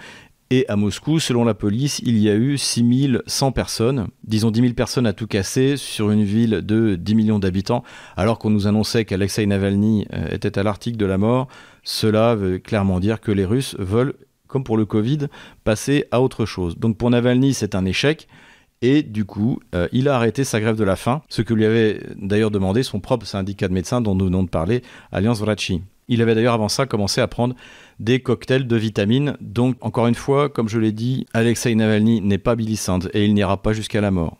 et 0.51 0.67
à 0.67 0.75
Moscou, 0.75 1.19
selon 1.19 1.43
la 1.43 1.53
police, 1.53 1.99
il 2.03 2.17
y 2.17 2.27
a 2.27 2.35
eu 2.35 2.57
6100 2.57 3.51
personnes, 3.51 4.07
disons 4.23 4.49
10 4.49 4.61
000 4.61 4.73
personnes 4.73 5.05
à 5.05 5.13
tout 5.13 5.27
casser 5.27 5.77
sur 5.77 6.09
une 6.09 6.23
ville 6.23 6.61
de 6.63 6.95
10 6.95 7.15
millions 7.15 7.39
d'habitants, 7.39 7.83
alors 8.17 8.39
qu'on 8.39 8.49
nous 8.49 8.65
annonçait 8.65 9.05
qu'Alexei 9.05 9.45
Navalny 9.45 10.07
euh, 10.11 10.27
était 10.31 10.57
à 10.57 10.63
l'article 10.63 10.97
de 10.97 11.05
la 11.05 11.19
mort. 11.19 11.49
Cela 11.83 12.33
veut 12.33 12.57
clairement 12.57 12.99
dire 12.99 13.21
que 13.21 13.31
les 13.31 13.45
Russes 13.45 13.75
veulent, 13.77 14.15
comme 14.47 14.63
pour 14.63 14.77
le 14.77 14.85
Covid, 14.85 15.27
passer 15.63 16.05
à 16.09 16.19
autre 16.19 16.45
chose. 16.45 16.79
Donc 16.79 16.97
pour 16.97 17.11
Navalny, 17.11 17.53
c'est 17.53 17.75
un 17.75 17.85
échec. 17.85 18.27
Et 18.81 19.03
du 19.03 19.25
coup, 19.25 19.59
euh, 19.75 19.87
il 19.91 20.07
a 20.07 20.15
arrêté 20.15 20.43
sa 20.43 20.59
grève 20.59 20.77
de 20.77 20.83
la 20.83 20.95
faim, 20.95 21.21
ce 21.29 21.43
que 21.43 21.53
lui 21.53 21.65
avait 21.65 22.01
d'ailleurs 22.15 22.49
demandé 22.49 22.81
son 22.81 22.99
propre 22.99 23.27
syndicat 23.27 23.67
de 23.67 23.73
médecins 23.73 24.01
dont 24.01 24.15
nous 24.15 24.25
venons 24.25 24.43
de 24.43 24.49
parler, 24.49 24.81
Alliance 25.11 25.41
Vrachi. 25.41 25.81
Il 26.09 26.21
avait 26.21 26.35
d'ailleurs 26.35 26.55
avant 26.55 26.67
ça 26.67 26.85
commencé 26.85 27.21
à 27.21 27.27
prendre 27.27 27.55
des 27.99 28.19
cocktails 28.19 28.67
de 28.67 28.75
vitamines. 28.75 29.37
Donc, 29.39 29.77
encore 29.79 30.07
une 30.07 30.15
fois, 30.15 30.49
comme 30.49 30.67
je 30.67 30.79
l'ai 30.79 30.91
dit, 30.91 31.25
Alexei 31.33 31.73
Navalny 31.75 32.19
n'est 32.19 32.37
pas 32.39 32.55
Billy 32.55 32.79
et 33.13 33.25
il 33.25 33.33
n'ira 33.33 33.61
pas 33.61 33.71
jusqu'à 33.71 34.01
la 34.01 34.11
mort. 34.11 34.37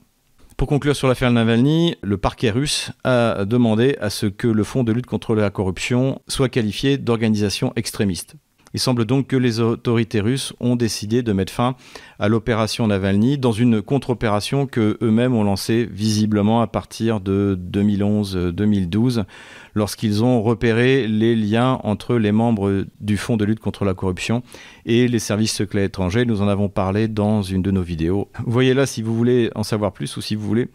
Pour 0.57 0.67
conclure 0.67 0.95
sur 0.95 1.07
l'affaire 1.07 1.31
Navalny, 1.31 1.95
le 2.01 2.17
parquet 2.17 2.49
russe 2.49 2.91
a 3.05 3.45
demandé 3.45 3.95
à 4.01 4.09
ce 4.09 4.25
que 4.25 4.47
le 4.47 4.65
Fonds 4.65 4.83
de 4.83 4.91
lutte 4.91 5.05
contre 5.05 5.33
la 5.33 5.49
corruption 5.51 6.21
soit 6.27 6.49
qualifié 6.49 6.97
d'organisation 6.97 7.71
extrémiste. 7.77 8.35
Il 8.73 8.79
semble 8.79 9.05
donc 9.05 9.27
que 9.27 9.35
les 9.35 9.59
autorités 9.59 10.19
russes 10.19 10.53
ont 10.59 10.75
décidé 10.75 11.23
de 11.23 11.33
mettre 11.33 11.53
fin 11.53 11.75
à 12.19 12.27
l'opération 12.27 12.87
Navalny 12.87 13.37
dans 13.37 13.51
une 13.51 13.81
contre-opération 13.81 14.67
que 14.67 14.97
eux-mêmes 15.01 15.33
ont 15.33 15.43
lancée 15.43 15.87
visiblement 15.91 16.61
à 16.61 16.67
partir 16.67 17.19
de 17.19 17.59
2011-2012 17.71 19.25
lorsqu'ils 19.73 20.23
ont 20.23 20.41
repéré 20.41 21.07
les 21.07 21.35
liens 21.35 21.79
entre 21.83 22.15
les 22.17 22.31
membres 22.31 22.85
du 22.99 23.17
Fonds 23.17 23.37
de 23.37 23.45
lutte 23.45 23.59
contre 23.59 23.85
la 23.85 23.93
corruption 23.93 24.43
et 24.85 25.07
les 25.07 25.19
services 25.19 25.53
secrets 25.53 25.85
étrangers. 25.85 26.25
Nous 26.25 26.41
en 26.41 26.47
avons 26.47 26.69
parlé 26.69 27.07
dans 27.07 27.41
une 27.41 27.61
de 27.61 27.71
nos 27.71 27.81
vidéos. 27.81 28.29
Voyez 28.45 28.73
là 28.73 28.85
si 28.85 29.01
vous 29.01 29.15
voulez 29.15 29.49
en 29.55 29.63
savoir 29.63 29.93
plus 29.93 30.15
ou 30.17 30.21
si 30.21 30.35
vous 30.35 30.45
voulez 30.45 30.69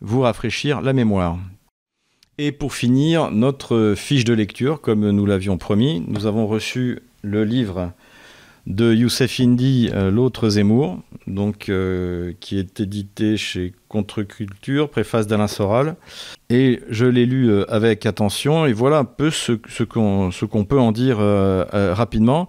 vous 0.00 0.20
rafraîchir 0.20 0.80
la 0.80 0.92
mémoire. 0.92 1.38
Et 2.38 2.52
pour 2.52 2.72
finir, 2.72 3.30
notre 3.30 3.92
fiche 3.94 4.24
de 4.24 4.32
lecture, 4.32 4.80
comme 4.80 5.10
nous 5.10 5.26
l'avions 5.26 5.58
promis, 5.58 6.02
nous 6.08 6.24
avons 6.24 6.46
reçu 6.46 7.00
le 7.22 7.44
livre 7.44 7.92
de 8.66 8.92
Youssef 8.92 9.40
Indy, 9.40 9.90
euh, 9.92 10.10
L'autre 10.10 10.48
Zemmour, 10.48 10.98
donc, 11.26 11.68
euh, 11.68 12.32
qui 12.40 12.58
est 12.58 12.80
édité 12.80 13.36
chez 13.36 13.72
Contre-Culture, 13.88 14.90
préface 14.90 15.26
d'Alain 15.26 15.46
Soral. 15.48 15.96
Et 16.50 16.80
je 16.88 17.06
l'ai 17.06 17.26
lu 17.26 17.50
euh, 17.50 17.64
avec 17.68 18.06
attention, 18.06 18.66
et 18.66 18.72
voilà 18.72 18.98
un 18.98 19.04
peu 19.04 19.30
ce, 19.30 19.52
qu'on 19.82 20.64
peut 20.64 20.78
en 20.78 20.92
dire 20.92 21.18
rapidement. 21.18 22.48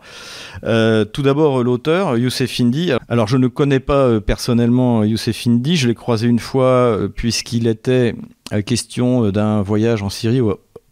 tout 0.61 1.21
d'abord, 1.21 1.63
l'auteur, 1.63 2.17
Youssef 2.17 2.59
Indy. 2.59 2.91
Alors, 3.07 3.27
je 3.27 3.37
ne 3.37 3.47
connais 3.47 3.79
pas 3.79 4.19
personnellement 4.19 5.03
Youssef 5.03 5.47
Indy, 5.47 5.75
je 5.77 5.87
l'ai 5.87 5.95
croisé 5.95 6.27
une 6.27 6.39
fois, 6.39 6.99
puisqu'il 7.15 7.67
était 7.67 8.15
question 8.65 9.29
d'un 9.29 9.61
voyage 9.61 10.03
en 10.03 10.09
Syrie 10.09 10.41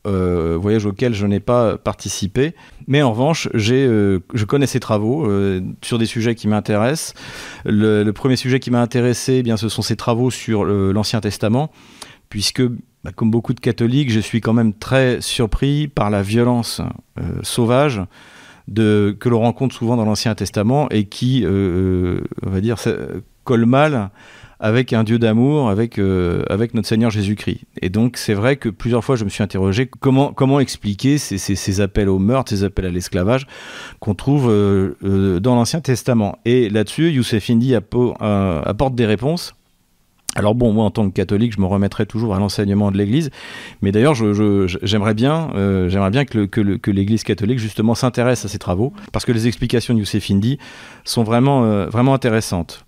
euh, 0.09 0.57
voyage 0.59 0.85
auquel 0.85 1.13
je 1.13 1.25
n'ai 1.25 1.39
pas 1.39 1.77
participé. 1.77 2.55
Mais 2.87 3.01
en 3.01 3.11
revanche, 3.11 3.47
j'ai, 3.53 3.85
euh, 3.85 4.19
je 4.33 4.45
connais 4.45 4.67
ses 4.67 4.79
travaux 4.79 5.25
euh, 5.25 5.61
sur 5.83 5.97
des 5.97 6.05
sujets 6.05 6.35
qui 6.35 6.47
m'intéressent. 6.47 7.13
Le, 7.65 8.09
premier 8.11 8.35
sujet 8.35 8.59
qui 8.59 8.71
m'a 8.71 8.81
intéressé, 8.81 9.35
eh 9.35 9.43
bien, 9.43 9.55
ce 9.55 9.69
sont 9.69 9.81
ses 9.81 9.95
travaux 9.95 10.31
sur 10.31 10.65
l'Ancien 10.65 11.21
Testament, 11.21 11.71
puisque, 12.29 12.63
bah, 13.03 13.11
comme 13.15 13.31
beaucoup 13.31 13.53
de 13.53 13.59
catholiques, 13.59 14.11
je 14.11 14.19
suis 14.19 14.41
quand 14.41 14.53
même 14.53 14.73
très 14.73 15.21
surpris 15.21 15.87
par 15.87 16.09
la 16.09 16.21
violence 16.21 16.81
sauvage 17.43 18.01
que 18.75 19.29
l'on 19.29 19.39
rencontre 19.39 19.75
souvent 19.75 19.95
dans 19.95 20.05
l'Ancien 20.05 20.35
Testament 20.35 20.89
et 20.89 21.05
qui, 21.05 21.45
on 21.47 22.49
va 22.49 22.61
dire, 22.61 22.77
colle 23.43 23.65
mal 23.65 24.11
avec 24.59 24.91
un 24.91 25.03
Dieu 25.03 25.19
d'amour, 25.19 25.69
avec, 25.69 25.97
euh, 25.97 26.43
avec 26.49 26.73
notre 26.73 26.87
Seigneur 26.87 27.11
Jésus-Christ. 27.11 27.61
Et 27.81 27.89
donc 27.89 28.17
c'est 28.17 28.33
vrai 28.33 28.57
que 28.57 28.69
plusieurs 28.69 29.03
fois 29.03 29.15
je 29.15 29.23
me 29.23 29.29
suis 29.29 29.43
interrogé 29.43 29.87
comment, 29.87 30.33
comment 30.33 30.59
expliquer 30.59 31.17
ces, 31.17 31.37
ces, 31.37 31.81
appels 31.81 32.09
au 32.09 32.19
meurtre, 32.19 32.49
ces 32.49 32.63
appels 32.63 32.85
à 32.85 32.89
l'esclavage 32.89 33.47
qu'on 33.99 34.15
trouve 34.15 34.49
euh, 34.49 34.95
euh, 35.03 35.39
dans 35.39 35.55
l'Ancien 35.55 35.79
Testament. 35.79 36.37
Et 36.43 36.69
là-dessus, 36.69 37.09
Youssef 37.11 37.49
Indy 37.49 37.73
apporte 37.73 38.95
des 38.95 39.05
réponses. 39.05 39.55
Alors 40.35 40.53
bon, 40.53 40.73
moi 40.73 40.85
en 40.85 40.91
tant 40.91 41.09
que 41.09 41.13
catholique, 41.13 41.53
je 41.53 41.61
me 41.61 41.65
remettrai 41.65 42.05
toujours 42.05 42.35
à 42.35 42.39
l'enseignement 42.39 42.91
de 42.91 42.97
l'Église, 42.97 43.31
mais 43.81 43.91
d'ailleurs, 43.91 44.13
j'aimerais 44.13 45.15
bien, 45.15 45.49
bien 46.11 46.25
que, 46.25 46.45
que 46.45 46.91
l'Église 46.91 47.23
catholique 47.23 47.57
justement 47.57 47.95
s'intéresse 47.95 48.45
à 48.45 48.47
ces 48.47 48.59
travaux, 48.59 48.93
parce 49.11 49.25
que 49.25 49.31
les 49.31 49.47
explications 49.47 49.95
de 49.95 49.99
Youssef 49.99 50.29
Indy 50.29 50.59
sont 51.03 51.23
vraiment, 51.23 51.87
vraiment 51.87 52.13
intéressantes. 52.13 52.85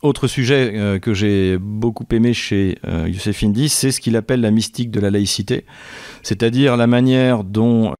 Autre 0.00 0.28
sujet 0.28 0.72
euh, 0.74 1.00
que 1.00 1.12
j'ai 1.12 1.58
beaucoup 1.58 2.06
aimé 2.12 2.32
chez 2.32 2.78
euh, 2.86 3.08
Youssef 3.08 3.42
Indy, 3.42 3.68
c'est 3.68 3.90
ce 3.90 4.00
qu'il 4.00 4.14
appelle 4.14 4.40
la 4.40 4.52
mystique 4.52 4.92
de 4.92 5.00
la 5.00 5.10
laïcité, 5.10 5.64
c'est-à-dire 6.22 6.76
la 6.76 6.86
manière 6.86 7.42
dont 7.42 7.94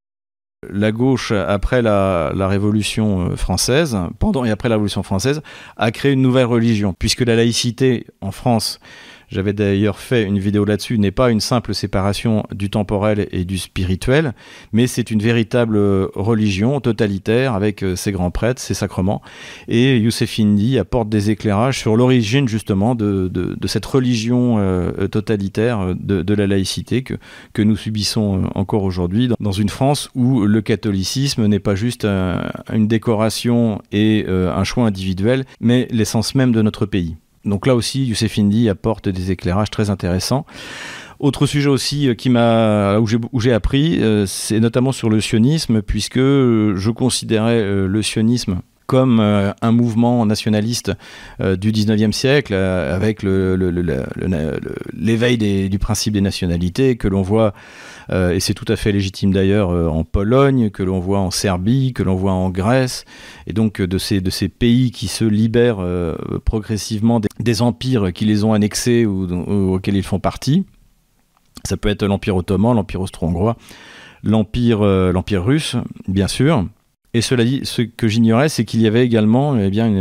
la 0.71 0.93
gauche, 0.93 1.33
après 1.33 1.83
la, 1.83 2.31
Révolution 2.37 3.31
euh, 3.31 3.37
française, 3.37 3.99
pendant 4.21 4.45
et 4.45 4.51
après 4.51 4.69
la 4.69 4.77
Révolution 4.77 5.03
française, 5.03 5.43
a 5.77 5.91
créé 5.91 6.13
une 6.13 6.23
nouvelle 6.23 6.47
religion, 6.47 6.95
puisque 6.97 7.23
la 7.23 7.35
laïcité 7.35 8.07
en 8.21 8.31
France 8.31 8.79
j'avais 9.31 9.53
d'ailleurs 9.53 9.99
fait 9.99 10.25
une 10.25 10.39
vidéo 10.39 10.65
là-dessus, 10.65 10.99
n'est 10.99 11.11
pas 11.11 11.31
une 11.31 11.41
simple 11.41 11.75
séparation 11.75 12.45
du 12.53 12.71
temporel 12.71 13.29
et 13.31 13.45
du 13.45 13.59
spirituel, 13.59 14.33
mais 14.73 14.87
c'est 14.87 15.11
une 15.11 15.21
véritable 15.21 15.79
religion 16.15 16.81
totalitaire 16.81 17.55
avec 17.55 17.83
euh, 17.83 17.97
ses 17.97 18.13
grands 18.13 18.31
prêtres, 18.31 18.61
ses 18.61 18.75
sacrements. 18.75 19.23
Et 19.69 19.99
Youssef 19.99 20.39
Indy 20.39 20.79
apporte 20.79 21.09
des 21.09 21.31
éclairages 21.31 21.79
sur 21.79 21.97
l'origine 21.97 22.49
justement 22.49 22.95
de, 22.95 23.31
cette 23.67 23.87
religion 23.87 24.57
euh, 24.59 25.09
totalitaire 25.09 25.95
de, 25.95 26.35
la 26.35 26.47
laïcité 26.47 27.03
que, 27.03 27.15
que 27.53 27.63
nous 27.63 27.77
subissons 27.77 28.43
euh, 28.43 28.49
encore 28.55 28.85
aujourd'hui 28.85 29.29
dans 29.41 29.53
une 29.53 29.69
France 29.69 30.09
où 30.15 30.45
le 30.45 30.61
catholicisme 30.63 31.47
n'est 31.47 31.59
pas 31.59 31.75
juste 31.75 32.05
une 32.05 32.87
décoration 32.87 33.81
et 33.93 34.27
un 34.29 34.65
choix 34.65 34.87
individuel, 34.87 35.45
mais 35.61 35.89
l'essence 35.91 36.35
même 36.35 36.53
de 36.53 36.63
notre 36.63 36.87
pays. 36.87 37.17
Donc 37.45 37.67
là 37.67 37.75
aussi, 37.75 38.05
Youssef 38.05 38.39
Indy 38.39 38.69
apporte 38.69 39.09
des 39.09 39.31
éclairages 39.31 39.71
très 39.71 39.91
intéressants. 39.91 40.45
Autre 41.21 41.47
sujet 41.47 41.69
aussi 41.69 42.09
euh, 42.09 42.15
qui 42.15 42.31
m'a 42.31 42.99
où 43.01 43.41
j'ai 43.41 43.53
appris, 43.53 44.01
euh, 44.01 44.25
c'est 44.27 44.61
notamment 44.61 44.93
sur 44.93 45.11
le 45.11 45.21
sionisme, 45.21 45.83
puisque 45.83 46.19
je 46.19 46.91
considérais 46.91 47.61
euh, 47.61 47.89
le 47.89 48.03
sionisme 48.03 48.61
comme 48.89 49.21
un 49.21 49.73
mouvement 49.73 50.27
nationaliste 50.27 50.91
du 51.39 51.73
19e 51.73 52.11
siècle, 52.11 52.55
avec 52.55 53.23
l'éveil 53.23 55.39
du 55.69 55.79
principe 55.79 56.15
des 56.15 56.21
nationalités 56.21 56.97
que 56.97 57.07
l'on 57.07 57.23
voit 57.23 57.55
euh, 58.11 58.33
et 58.33 58.41
c'est 58.41 58.55
tout 58.55 58.65
à 58.69 58.77
fait 58.77 58.93
légitime 58.93 59.33
d'ailleurs 59.33 59.71
euh, 59.71 59.89
en 59.89 60.05
Pologne, 60.05 60.71
que 60.71 60.83
l'on 60.83 60.99
voit 60.99 61.19
en 61.19 61.31
Serbie, 61.31 61.93
que 61.93 62.03
l'on 62.03 62.15
voit 62.15 62.33
en 62.33 62.51
Grèce, 62.51 63.05
et 63.47 63.53
donc 63.53 63.81
euh, 63.81 63.87
de 63.87 63.99
ces, 63.99 64.49
pays 64.49 64.91
qui 64.91 65.09
se 65.09 65.25
libèrent 65.25 65.85
progressivement 66.45 67.21
des, 67.39 67.63
empires 67.63 68.13
qui 68.13 68.25
les 68.25 68.45
ont 68.45 68.53
annexés 68.53 69.05
ou, 69.05 69.75
auxquels 69.75 69.97
ils 69.97 70.03
font 70.03 70.21
partie. 70.21 70.65
Ça 71.65 71.77
peut 71.77 71.89
être 71.89 72.05
l'Empire 72.05 72.37
ottoman, 72.37 72.75
l'Empire 72.75 73.01
austro-hongrois, 73.01 73.57
l'empire 74.23 74.81
russe, 75.45 75.77
bien 76.07 76.29
sûr. 76.29 76.67
Et 77.15 77.21
cela 77.21 77.45
dit, 77.45 77.61
ce 77.65 77.83
que 77.83 78.07
j'ignorais, 78.07 78.49
c'est 78.49 78.65
qu'il 78.65 78.81
y 78.81 78.87
avait 78.87 79.05
également 79.05 79.57
eh 79.59 79.71
bien, 79.71 79.93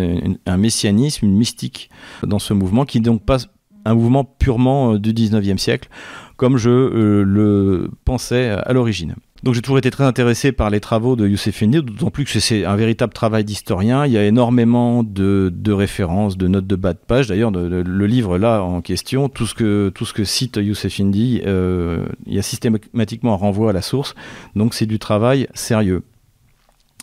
un 0.45 0.57
messianisme, 0.57 1.25
une 1.25 1.37
mystique 1.37 1.89
dans 2.23 2.39
ce 2.39 2.53
mouvement, 2.53 2.85
qui 2.85 2.99
n'est 2.99 3.05
donc 3.05 3.23
pas 3.23 3.37
un 3.85 3.93
mouvement 3.93 4.25
purement 4.25 4.95
du 4.95 5.13
19e 5.13 5.57
siècle, 5.57 5.89
comme 6.35 6.57
je 6.57 6.69
euh, 6.69 7.23
le 7.23 7.89
pensais 8.03 8.49
à 8.49 8.73
l'origine. 8.73 9.15
Donc 9.43 9.53
j'ai 9.53 9.61
toujours 9.61 9.77
été 9.77 9.91
très 9.91 10.03
intéressé 10.03 10.51
par 10.51 10.69
les 10.69 10.79
travaux 10.79 11.15
de 11.15 11.27
Youssef 11.27 11.61
Indy, 11.61 11.83
d'autant 11.83 12.09
plus 12.09 12.25
que 12.25 12.39
c'est 12.39 12.65
un 12.65 12.75
véritable 12.75 13.13
travail 13.13 13.43
d'historien. 13.43 14.05
Il 14.05 14.11
y 14.11 14.17
a 14.17 14.25
énormément 14.25 15.03
de, 15.03 15.51
références, 15.71 16.37
de 16.37 16.47
notes 16.47 16.65
de 16.65 16.75
bas 16.75 16.93
de 16.93 16.99
page. 16.99 17.27
D'ailleurs, 17.27 17.51
le 17.51 18.07
livre 18.07 18.37
là 18.39 18.63
en 18.63 18.81
question, 18.81 19.29
tout 19.29 19.45
ce 19.45 19.53
que, 19.53 19.91
tout 19.93 20.05
ce 20.05 20.13
que 20.13 20.23
cite 20.23 20.57
Youssef 20.57 20.99
Indy, 20.99 21.41
euh, 21.45 22.07
il 22.25 22.33
y 22.33 22.39
a 22.39 22.41
systématiquement 22.41 23.33
un 23.33 23.37
renvoi 23.37 23.69
à 23.69 23.73
la 23.73 23.83
source. 23.83 24.15
Donc 24.55 24.73
c'est 24.73 24.87
du 24.87 24.97
travail 24.97 25.47
sérieux. 25.53 26.01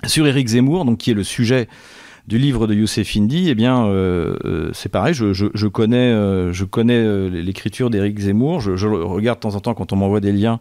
Sur 0.07 0.27
Éric 0.27 0.49
Zemmour, 0.49 0.85
donc 0.85 0.99
qui 0.99 1.11
est 1.11 1.15
le 1.15 1.25
sujet 1.25 1.69
du 2.27 2.39
livre 2.39 2.67
de 2.67 2.75
Youssef 2.75 3.17
Indy, 3.17 3.51
eh 3.51 3.55
bien, 3.55 3.87
euh, 3.87 4.37
euh, 4.45 4.71
c'est 4.73 4.89
pareil, 4.89 5.13
je, 5.13 5.67
connais, 5.67 6.13
je 6.53 6.65
connais 6.65 6.97
euh, 6.97 7.29
l'écriture 7.29 7.91
d'Éric 7.91 8.19
Zemmour, 8.19 8.61
je, 8.61 8.87
regarde 8.87 9.39
de 9.39 9.41
temps 9.41 9.55
en 9.55 9.61
temps 9.61 9.75
quand 9.75 9.93
on 9.93 9.97
m'envoie 9.97 10.21
des 10.21 10.33
liens 10.33 10.59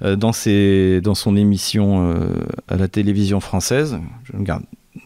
dans, 0.00 0.32
son 0.32 1.36
émission 1.36 2.16
à 2.68 2.76
la 2.76 2.88
télévision 2.88 3.40
française. 3.40 3.98
Je 4.24 4.36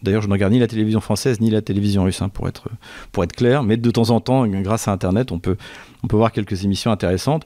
D'ailleurs, 0.03 0.21
je 0.21 0.27
ne 0.27 0.33
regarde 0.33 0.53
ni 0.53 0.59
la 0.59 0.67
télévision 0.67 1.01
française 1.01 1.41
ni 1.41 1.49
la 1.49 1.61
télévision 1.61 2.03
russe, 2.03 2.21
hein, 2.21 2.29
pour, 2.29 2.47
être, 2.47 2.69
pour 3.11 3.23
être 3.23 3.33
clair, 3.33 3.63
mais 3.63 3.75
de 3.75 3.91
temps 3.91 4.11
en 4.11 4.19
temps, 4.19 4.45
grâce 4.47 4.87
à 4.87 4.91
Internet, 4.91 5.31
on 5.31 5.39
peut, 5.39 5.57
on 6.03 6.07
peut 6.07 6.15
voir 6.15 6.31
quelques 6.31 6.63
émissions 6.63 6.91
intéressantes. 6.91 7.45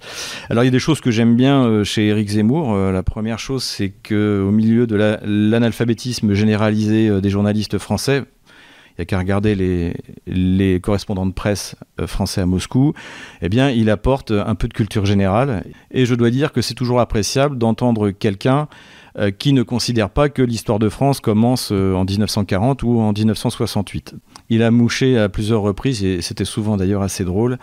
Alors, 0.49 0.63
il 0.63 0.67
y 0.67 0.69
a 0.69 0.71
des 0.71 0.79
choses 0.79 0.99
que 0.99 1.12
j'aime 1.12 1.36
bien 1.36 1.84
chez 1.84 2.08
Éric 2.08 2.29
Zemmour. 2.29 2.75
la 2.75 3.03
première 3.03 3.39
chose, 3.39 3.63
c'est 3.63 3.93
qu'au 4.08 4.51
milieu 4.51 4.88
de 4.88 4.95
l'analphabétisme 5.23 6.34
généralisé 6.34 7.21
des 7.21 7.29
journalistes 7.29 7.77
français, 7.77 8.23
il 8.93 9.01
n'y 9.01 9.03
a 9.03 9.06
qu'à 9.06 9.17
regarder 9.17 9.56
les, 9.56 9.95
les, 10.27 10.79
correspondants 10.79 11.25
de 11.25 11.34
presse 11.34 11.75
euh, 11.99 12.06
français 12.06 12.41
à 12.41 12.45
Moscou, 12.45 12.93
eh 13.41 13.49
bien, 13.49 13.71
il 13.71 13.89
apporte 13.89 14.29
un 14.29 14.53
peu 14.53 14.67
de 14.67 14.73
culture 14.73 15.03
générale. 15.06 15.63
Et 15.89 16.06
je 16.06 16.13
dois 16.13 16.29
dire 16.29 16.51
que 16.51 16.62
c'est 16.62 16.75
toujours 16.75 16.99
appréciable 16.99 17.58
d'entendre 17.58 18.12
quelqu'un 18.12 18.67
euh, 19.17 19.32
qui 19.32 19.54
ne 19.54 19.63
considère 19.63 20.10
pas 20.10 20.30
que 20.30 20.41
l'histoire 20.41 20.80
de 20.80 20.89
France 20.89 21.19
commence 21.19 21.71
euh, 21.71 21.93
en 21.93 22.06
1940 22.06 22.84
ou 22.84 22.99
en 22.99 23.13
1968. 23.13 24.15
Il 24.49 24.63
a 24.63 24.71
mouché 24.71 25.17
à 25.17 25.30
plusieurs 25.30 25.62
reprises, 25.62 26.04
et 26.04 26.21
c'était 26.21 26.45
souvent 26.45 26.78
d'ailleurs 26.78 27.02
assez 27.02 27.23
drôle, 27.23 27.58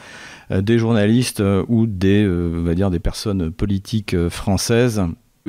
des 0.51 0.79
journalistes 0.79 1.43
ou 1.69 1.87
des, 1.87 2.27
on 2.27 2.63
va 2.63 2.75
dire, 2.75 2.91
des 2.91 2.99
personnes 2.99 3.53
politiques 3.53 4.17
françaises 4.29 5.01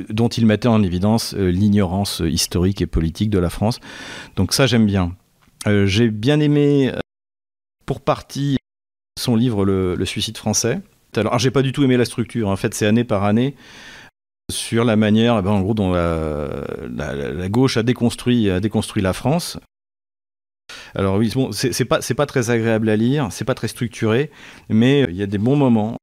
dont 0.10 0.28
il 0.28 0.46
mettait 0.46 0.68
en 0.68 0.84
évidence 0.84 1.34
l'ignorance 1.34 2.22
historique 2.24 2.82
et 2.82 2.86
politique 2.86 3.32
de 3.32 3.40
la 3.40 3.50
France. 3.50 3.80
Donc 4.36 4.54
ça, 4.54 4.68
j'aime 4.68 4.86
bien. 4.86 5.16
Euh, 5.68 5.86
j'ai 5.86 6.10
bien 6.10 6.40
aimé, 6.40 6.92
euh, 6.94 7.00
pour 7.86 8.02
partie, 8.02 8.58
son 9.20 9.36
livre 9.36 9.66
Le, 9.66 10.06
suicide 10.06 10.38
français. 10.38 10.82
Alors, 11.16 11.38
j'ai 11.40 11.52
pas 11.52 11.62
du 11.62 11.72
tout 11.72 11.84
aimé 11.84 11.98
la 11.98 12.06
structure. 12.06 12.48
En 12.48 12.56
fait, 12.56 12.74
c'est 12.74 12.88
année 12.88 13.04
par 13.04 13.24
année 13.24 13.56
sur 14.52 14.86
la 14.86 14.96
manière, 14.96 15.42
ben, 15.42 15.52
en 15.52 15.62
gros, 15.62 15.74
dont 15.74 15.92
la, 15.94 17.50
gauche 17.50 17.78
a 17.78 17.84
déconstruit, 17.84 18.50
déconstruit 18.62 19.02
la 19.02 19.14
France. 19.14 19.58
Alors 20.96 21.18
oui, 21.18 21.32
bon, 21.34 21.52
c'est 21.52 21.86
pas, 21.86 22.26
très 22.26 22.50
agréable 22.50 22.90
à 22.90 22.96
lire, 22.96 23.28
c'est 23.32 23.46
pas 23.46 23.54
très 23.54 23.68
structuré, 23.68 24.30
mais 24.70 25.06
il 25.10 25.16
y 25.16 25.24
a 25.24 25.28
des 25.28 25.38
bons 25.38 25.56
moments. 25.56 25.98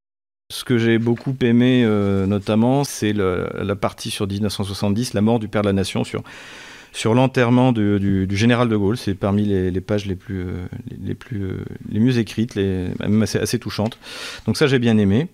Ce 0.51 0.65
que 0.65 0.79
j'ai 0.79 0.99
beaucoup 0.99 1.37
aimé, 1.43 1.83
euh, 1.85 2.27
notamment, 2.27 2.83
c'est 2.85 3.13
la 3.13 3.77
partie 3.77 4.11
sur 4.11 4.27
1970, 4.27 5.13
la 5.13 5.21
mort 5.21 5.39
du 5.39 5.49
père 5.49 5.63
de 5.63 5.67
la 5.67 5.75
nation, 5.75 6.05
sur 6.05 7.15
l'enterrement 7.15 7.73
du, 7.73 8.27
général 8.31 8.69
de 8.69 8.77
Gaulle. 8.77 8.97
C'est 8.97 9.15
parmi 9.15 9.45
les, 9.45 9.81
pages 9.83 10.07
les 10.07 10.17
plus, 10.17 10.41
euh, 10.41 10.67
les, 11.03 11.17
euh, 11.35 11.65
mieux 11.93 12.19
écrites, 12.19 12.57
même 12.57 13.23
assez, 13.23 13.39
assez 13.39 13.59
touchantes. 13.59 13.99
Donc 14.47 14.57
ça, 14.57 14.67
j'ai 14.67 14.79
bien 14.79 14.97
aimé. 14.97 15.29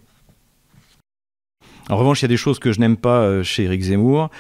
En 1.91 1.97
revanche, 1.97 2.23
il 2.23 2.25
y 2.25 2.27
a 2.27 2.29
des 2.29 2.37
choses 2.37 2.59
que 2.59 2.73
je 2.73 2.81
n'aime 2.81 2.97
pas 2.97 3.21
euh, 3.21 3.43
chez 3.43 3.65
Eric 3.65 3.83
Zemmour. 3.83 4.31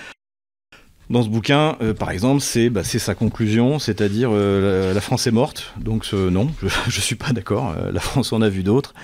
Dans 1.10 1.22
ce 1.22 1.28
bouquin, 1.28 1.76
euh, 1.82 1.92
par 1.92 2.10
exemple, 2.10 2.40
c'est 2.40 2.70
bah, 2.70 2.82
sa 2.82 3.14
conclusion, 3.14 3.78
c'est-à-dire 3.78 4.30
euh, 4.32 4.94
la, 4.94 5.00
France 5.02 5.26
est 5.26 5.30
morte. 5.30 5.74
Donc 5.76 6.10
non, 6.12 6.50
je 6.62 6.66
ne 6.96 7.02
suis 7.02 7.16
pas 7.16 7.32
d'accord. 7.32 7.74
la 7.92 8.00
France 8.00 8.32
en 8.32 8.40
a 8.40 8.48
vu 8.48 8.62
d'autres. 8.62 8.94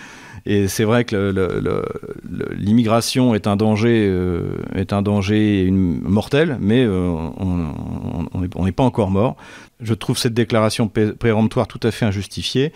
Et 0.46 0.68
c'est 0.68 0.84
vrai 0.84 1.04
que 1.04 1.34
l'immigration 2.56 3.34
est 3.34 3.46
un 3.46 3.56
danger, 3.56 4.06
euh, 4.08 4.56
est 4.74 4.92
un 4.92 5.02
danger 5.02 5.68
mortel, 5.70 6.56
mais 6.60 6.84
euh, 6.84 7.08
on 7.38 8.64
n'est 8.64 8.72
pas 8.72 8.82
encore 8.82 9.10
mort. 9.10 9.36
Je 9.80 9.94
trouve 9.94 10.18
cette 10.18 10.34
déclaration 10.34 10.88
péremptoire 10.88 11.66
tout 11.66 11.80
à 11.82 11.90
fait 11.90 12.04
injustifiée. 12.04 12.72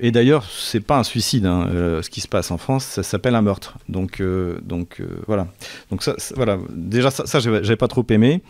Et 0.00 0.10
d'ailleurs, 0.10 0.44
c'est 0.44 0.80
pas 0.80 0.98
un 0.98 1.04
suicide, 1.04 1.44
hein, 1.46 1.68
euh, 1.70 2.02
ce 2.02 2.08
qui 2.08 2.20
se 2.20 2.28
passe 2.28 2.50
en 2.50 2.58
France, 2.58 2.84
ça 2.84 3.02
s'appelle 3.02 3.34
un 3.34 3.42
meurtre. 3.42 3.78
Donc, 3.88 4.22
donc 4.62 5.02
voilà. 5.26 5.48
Donc 5.90 6.02
voilà. 6.34 6.58
Déjà, 6.70 7.10
ça, 7.10 7.26
ça 7.26 7.40
j'avais 7.40 7.76
pas 7.76 7.88
trop 7.88 8.04
aimé. 8.10 8.42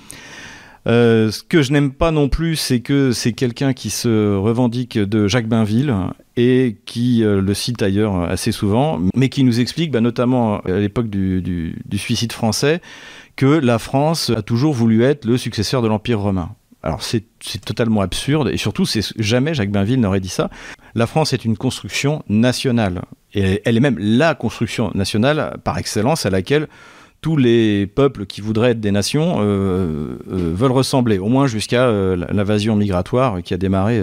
Euh, 0.87 1.31
ce 1.33 1.43
que 1.43 1.63
je 1.63 1.73
n'aime 1.73 1.93
pas 1.93 2.13
non 2.13 2.29
plus, 2.29 2.57
c'est 2.57 2.81
que 2.81 3.13
c'est 3.13 3.33
quelqu'un 3.33 3.73
qui 3.73 3.91
se 3.91 4.37
revendique 4.37 4.99
de 4.99 5.27
Jacques 5.27 5.49
Bainville 5.49 5.95
et 6.37 6.77
qui 6.87 7.25
euh, 7.25 7.41
le 7.41 7.55
cite 7.55 7.83
ailleurs 7.83 8.21
assez 8.23 8.53
souvent, 8.53 9.01
mais 9.15 9.29
qui 9.29 9.43
nous 9.43 9.59
explique, 9.59 9.91
bah, 9.91 10.01
notamment 10.01 10.61
à 10.61 10.79
l'époque 10.79 11.09
du, 11.09 11.75
suicide 11.97 12.33
français, 12.33 12.81
que 13.35 13.47
la 13.47 13.79
France 13.79 14.31
a 14.31 14.43
toujours 14.43 14.75
voulu 14.75 15.03
être 15.03 15.25
le 15.25 15.37
successeur 15.37 15.83
de 15.83 15.89
l'Empire 15.89 16.21
romain. 16.21 16.51
Alors 16.83 17.03
c'est 17.03 17.25
totalement 17.65 18.01
absurde 18.01 18.49
et 18.49 18.57
surtout 18.57 18.85
jamais 19.19 19.55
Jacques 19.55 19.73
Bainville 19.73 20.01
n'aurait 20.01 20.21
dit 20.21 20.29
ça. 20.29 20.51
La 20.95 21.09
France 21.09 21.33
est 21.33 21.45
une 21.45 21.57
construction 21.57 22.23
nationale 22.29 23.03
et 23.35 23.61
elle 23.65 23.77
est 23.77 23.81
même 23.81 23.99
la 23.99 24.37
construction 24.37 24.93
nationale 24.95 25.59
par 25.65 25.79
excellence 25.79 26.27
à 26.27 26.31
laquelle 26.31 26.69
tous 27.21 27.37
les 27.37 27.87
peuples 27.87 28.27
qui 28.27 28.41
voudraient 28.41 28.71
être 28.71 28.81
des 28.81 28.91
nations 28.91 29.37
euh, 29.39 30.17
euh, 30.31 30.53
veulent 30.55 30.73
ressembler, 30.73 31.19
au 31.19 31.29
moins 31.29 31.47
jusqu'à 31.47 31.85
euh, 31.85 32.17
l'invasion 32.31 32.77
migratoire 32.77 33.43
qui 33.43 33.55
a 33.55 33.57
démarré 33.57 34.03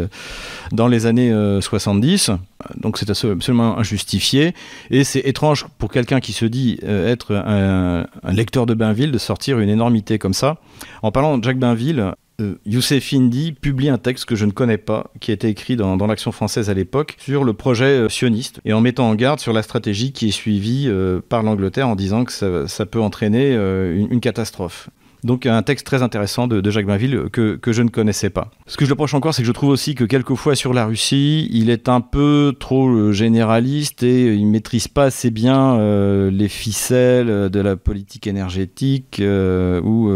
dans 0.71 0.88
les 0.88 1.06
années 1.06 1.34
70. 1.62 2.32
Donc 2.80 2.97
c'est 2.97 3.10
absolument 3.10 3.78
injustifié. 3.78 4.54
Et 4.89 5.04
c'est 5.04 5.21
étrange 5.21 5.65
pour 5.78 5.91
quelqu'un 5.91 6.19
qui 6.19 6.34
se 6.34 6.45
dit 6.45 6.80
être 6.84 7.36
un, 7.36 8.06
un, 8.23 8.34
lecteur 8.34 8.65
de 8.65 8.73
Bainville 8.73 9.12
de 9.12 9.17
sortir 9.17 9.60
une 9.60 9.69
énormité 9.69 10.17
comme 10.19 10.34
ça. 10.34 10.58
En 11.02 11.12
parlant 11.12 11.38
de 11.38 11.43
Jacques 11.43 11.60
Bainville, 11.60 12.13
euh, 12.41 12.55
Youssef 12.65 13.13
Indy 13.13 13.51
publie 13.51 13.89
un 13.89 13.97
texte 13.97 14.25
que 14.25 14.35
je 14.35 14.45
ne 14.45 14.51
connais 14.51 14.77
pas, 14.77 15.11
qui 15.19 15.31
a 15.31 15.33
été 15.33 15.49
écrit 15.49 15.75
dans, 15.75 15.95
l'Action 16.07 16.31
française 16.31 16.69
à 16.69 16.73
l'époque, 16.73 17.15
sur 17.19 17.43
le 17.43 17.53
projet 17.53 17.85
euh, 17.85 18.09
sioniste, 18.09 18.59
et 18.65 18.73
en 18.73 18.81
mettant 18.81 19.09
en 19.09 19.15
garde 19.15 19.39
sur 19.39 19.53
la 19.53 19.61
stratégie 19.61 20.11
qui 20.11 20.29
est 20.29 20.31
suivie 20.31 20.85
euh, 20.87 21.21
par 21.27 21.43
l'Angleterre 21.43 21.87
en 21.87 21.95
disant 21.95 22.25
que 22.25 22.31
ça, 22.31 22.85
peut 22.85 23.01
entraîner 23.01 23.53
une, 23.53 24.19
catastrophe. 24.19 24.89
Donc 25.23 25.45
un 25.45 25.62
texte 25.63 25.86
très 25.86 26.03
intéressant 26.03 26.47
de, 26.47 26.69
Jacques 26.69 26.86
Bainville 26.86 27.29
que, 27.31 27.59
je 27.65 27.81
ne 27.81 27.89
connaissais 27.89 28.29
pas. 28.29 28.51
Ce 28.67 28.77
que 28.77 28.86
je 28.86 28.91
reproche 28.91 29.13
encore, 29.13 29.33
c'est 29.33 29.41
que 29.41 29.47
je 29.47 29.53
trouve 29.53 29.69
aussi 29.69 29.95
que 29.95 30.03
quelquefois 30.03 30.55
sur 30.55 30.73
la 30.73 30.86
Russie, 30.86 31.47
il 31.51 31.69
est 31.69 31.88
un 31.88 32.01
peu 32.01 32.53
trop 32.59 32.89
euh, 32.89 33.12
généraliste 33.12 34.03
et 34.03 34.33
il 34.33 34.47
maîtrise 34.47 34.88
pas 34.88 35.05
assez 35.05 35.29
bien 35.29 35.75
euh, 35.75 36.29
les 36.29 36.49
ficelles 36.49 37.49
de 37.49 37.59
la 37.59 37.75
politique 37.75 38.27
énergétique 38.27 39.19
euh, 39.19 39.81
ou 39.81 40.12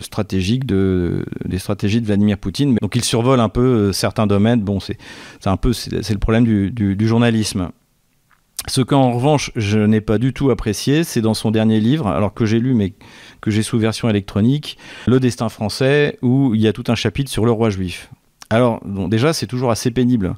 stratégique 0.00 0.66
de, 0.66 1.24
des 1.44 1.58
stratégies 1.58 2.00
de 2.00 2.06
Vladimir 2.06 2.38
Poutine. 2.38 2.76
Donc 2.80 2.94
il 2.96 3.04
survole 3.04 3.40
un 3.40 3.48
peu 3.48 3.92
certains 3.92 4.26
domaines. 4.26 4.60
Bon, 4.60 4.78
c'est 4.80 4.96
un 5.46 5.56
peu 5.56 5.72
c'est 5.72 6.10
le 6.10 6.18
problème 6.18 6.44
du 6.44 7.08
journalisme. 7.08 7.70
Ce 8.66 8.80
qu'en 8.80 9.12
revanche 9.12 9.50
je 9.56 9.78
n'ai 9.78 10.00
pas 10.00 10.18
du 10.18 10.32
tout 10.32 10.50
apprécié, 10.50 11.04
c'est 11.04 11.20
dans 11.20 11.34
son 11.34 11.50
dernier 11.50 11.80
livre, 11.80 12.06
alors 12.06 12.32
que 12.32 12.46
j'ai 12.46 12.60
lu 12.60 12.74
mais 12.74 12.94
que 13.40 13.50
j'ai 13.50 13.62
sous 13.62 13.78
version 13.78 14.08
électronique, 14.08 14.78
Le 15.06 15.20
Destin 15.20 15.48
français, 15.48 16.18
où 16.22 16.54
il 16.54 16.60
y 16.60 16.68
a 16.68 16.72
tout 16.72 16.84
un 16.88 16.94
chapitre 16.94 17.30
sur 17.30 17.44
le 17.44 17.52
roi 17.52 17.70
juif. 17.70 18.10
Alors, 18.50 18.80
déjà, 18.84 19.32
c'est 19.32 19.46
toujours 19.46 19.70
assez 19.70 19.90
pénible 19.90 20.34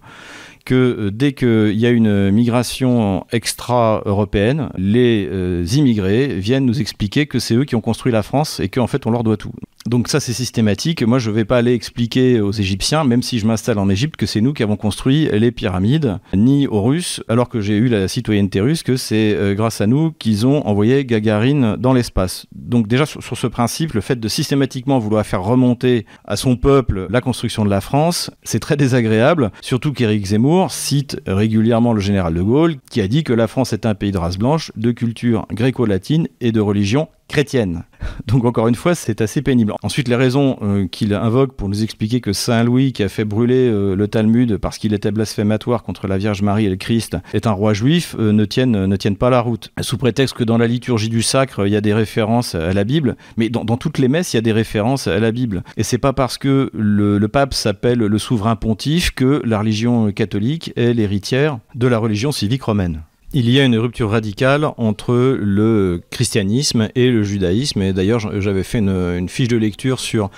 que 0.65 0.75
euh, 0.75 1.11
dès 1.11 1.33
qu'il 1.33 1.79
y 1.79 1.87
a 1.87 1.91
une 1.91 2.31
migration 2.31 3.25
extra-européenne, 3.33 4.71
les 4.77 5.27
euh, 5.31 5.65
immigrés 5.73 6.35
viennent 6.35 6.67
nous 6.67 6.81
expliquer 6.81 7.27
que 7.27 7.39
c'est 7.39 7.55
eux 7.55 7.65
qui 7.65 7.77
ont 7.77 7.81
construit 7.81 8.13
la 8.13 8.23
France 8.23 8.61
et 8.61 8.69
qu'en 8.69 8.87
fait 8.87 9.07
on 9.07 9.11
leur 9.11 9.23
doit 9.23 9.37
tout. 9.37 9.53
Donc 9.87 10.09
ça 10.09 10.21
c'est 10.21 10.33
systématique. 10.33 11.03
Moi 11.03 11.19
je 11.19 11.31
ne 11.31 11.35
vais 11.35 11.45
pas 11.45 11.59
aller 11.59 11.73
expliquer 11.73 12.41
aux 12.41 12.53
Égyptiens, 12.53 13.05
même 13.05 13.23
si 13.23 13.39
je 13.39 13.47
m'installe 13.47 13.79
en 13.79 13.89
Égypte, 13.89 14.17
que 14.17 14.27
c'est 14.27 14.41
nous 14.41 14.53
qui 14.53 14.63
avons 14.63 14.77
construit 14.77 15.29
les 15.33 15.53
pyramides, 15.53 16.19
ni 16.35 16.67
aux 16.67 16.83
Russes, 16.83 17.23
alors 17.29 17.49
que 17.49 17.61
j'ai 17.61 17.77
eu 17.77 17.89
la 17.89 18.09
citoyenneté 18.09 18.61
russe, 18.61 18.83
que 18.83 18.97
c'est 18.97 19.35
euh, 19.35 19.55
grâce 19.55 19.81
à 19.81 19.87
nous 19.87 20.11
qu'ils 20.13 20.47
ont 20.47 20.67
envoyé 20.67 21.05
Gagarine 21.05 21.77
dans 21.79 21.93
l'espace. 21.93 22.47
Donc 22.53 22.89
déjà 22.89 23.07
sur, 23.07 23.23
ce 23.23 23.47
principe, 23.47 23.93
le 23.93 24.01
fait 24.01 24.19
de 24.19 24.29
systématiquement 24.29 24.99
vouloir 24.99 25.25
faire 25.25 25.43
remonter 25.43 26.07
à 26.25 26.37
son 26.37 26.57
peuple 26.57 27.07
la 27.11 27.21
construction 27.21 27.65
de 27.65 27.71
la 27.71 27.81
France, 27.81 28.31
c'est 28.43 28.61
très 28.61 28.77
désagréable, 28.77 29.53
surtout 29.61 29.93
qu'Éric 29.93 30.27
Zemmour 30.27 30.73
cite 30.73 31.21
régulièrement 31.27 31.93
le 31.93 32.01
général 32.01 32.35
de 32.35 32.43
Gaulle, 32.43 32.77
qui 32.91 33.01
a 33.01 33.09
dit 33.09 33.23
que 33.23 33.33
la 33.33 33.47
France 33.47 33.73
est 33.73 33.87
un 33.87 33.95
pays 33.95 34.13
de 34.13 34.19
race 34.19 34.39
blanche, 34.39 34.73
de 34.77 34.91
culture 34.91 35.47
gréco-latine 35.53 36.27
et 36.41 36.51
de 36.51 36.61
religion 36.61 37.09
chrétienne. 37.29 37.85
Donc 38.27 38.45
encore 38.45 38.69
une 38.69 38.75
fois, 38.75 38.95
c'est 38.95 39.21
assez 39.21 39.43
pénible. 39.43 39.73
Ensuite, 39.83 40.09
les 40.09 40.17
raisons 40.17 40.59
euh, 40.63 40.87
qu'il 40.87 41.15
invoque 41.15 41.55
pour 41.55 41.69
nous 41.69 41.83
expliquer 41.83 42.21
que 42.21 42.33
Saint 42.33 42.63
Louis, 42.63 42.93
qui 42.93 43.03
a 43.03 43.09
fait 43.09 43.25
brûler 43.25 43.69
euh, 43.69 43.95
le 43.95 44.09
Talmud 44.09 44.59
parce 44.59 44.79
qu'il 44.79 44.95
était 44.95 45.11
blasphématoire 45.11 45.83
contre 45.83 46.07
la 46.07 46.19
Vierge 46.19 46.43
Marie 46.43 46.67
et 46.67 46.71
le 46.71 46.77
Christ, 46.77 47.17
est 47.35 47.47
un 47.47 47.53
roi 47.53 47.73
juif, 47.73 48.17
euh, 48.19 48.33
ne, 48.33 48.45
tiennent, 48.45 48.87
ne 48.87 48.97
tiennent 48.97 49.17
pas 49.17 49.31
la 49.31 49.41
route. 49.41 49.73
Sous 49.81 49.99
prétexte 49.99 50.35
que 50.35 50.45
dans 50.45 50.59
la 50.59 50.67
liturgie 50.67 51.09
du 51.09 51.23
sacre, 51.23 51.67
il 51.67 51.73
y 51.73 51.77
a 51.77 51.81
des 51.81 51.95
références 51.95 52.55
à 52.55 52.73
la 52.73 52.85
Bible, 52.85 53.17
mais 53.37 53.49
dans, 53.49 53.65
toutes 53.77 53.99
les 53.99 54.09
messes, 54.09 54.33
il 54.33 54.37
y 54.37 54.39
a 54.39 54.43
des 54.43 54.53
références 54.53 55.07
à 55.07 55.19
la 55.19 55.33
Bible. 55.33 55.63
Et 55.77 55.83
c'est 55.83 55.99
pas 55.99 56.13
parce 56.13 56.39
que 56.39 56.71
le, 56.75 57.19
le 57.19 57.29
pape 57.29 57.55
s'appelle 57.55 57.99
le 57.99 58.19
souverain 58.19 58.57
pontife 58.57 59.11
que 59.11 59.43
la 59.45 59.59
religion 59.59 60.13
catholique 60.13 60.73
est 60.77 60.95
l'héritière 60.95 61.59
de 61.75 61.87
la 61.87 61.99
religion 61.99 62.33
civique 62.33 62.63
romaine. 62.63 63.03
Il 63.33 63.51
y 63.51 63.61
a 63.61 63.65
une 63.65 63.77
rupture 63.77 64.11
radicale 64.11 64.69
entre 64.77 65.15
le 65.41 66.01
christianisme 66.11 66.89
et 66.95 67.11
le 67.11 67.23
judaïsme. 67.25 67.83
Et 67.83 67.93
d'ailleurs, 67.93 68.41
j'avais 68.41 68.63
fait 68.63 68.79
une, 68.79 69.29
fiche 69.29 69.49
de 69.49 69.57
lecture 69.57 69.99
sur 69.99 70.31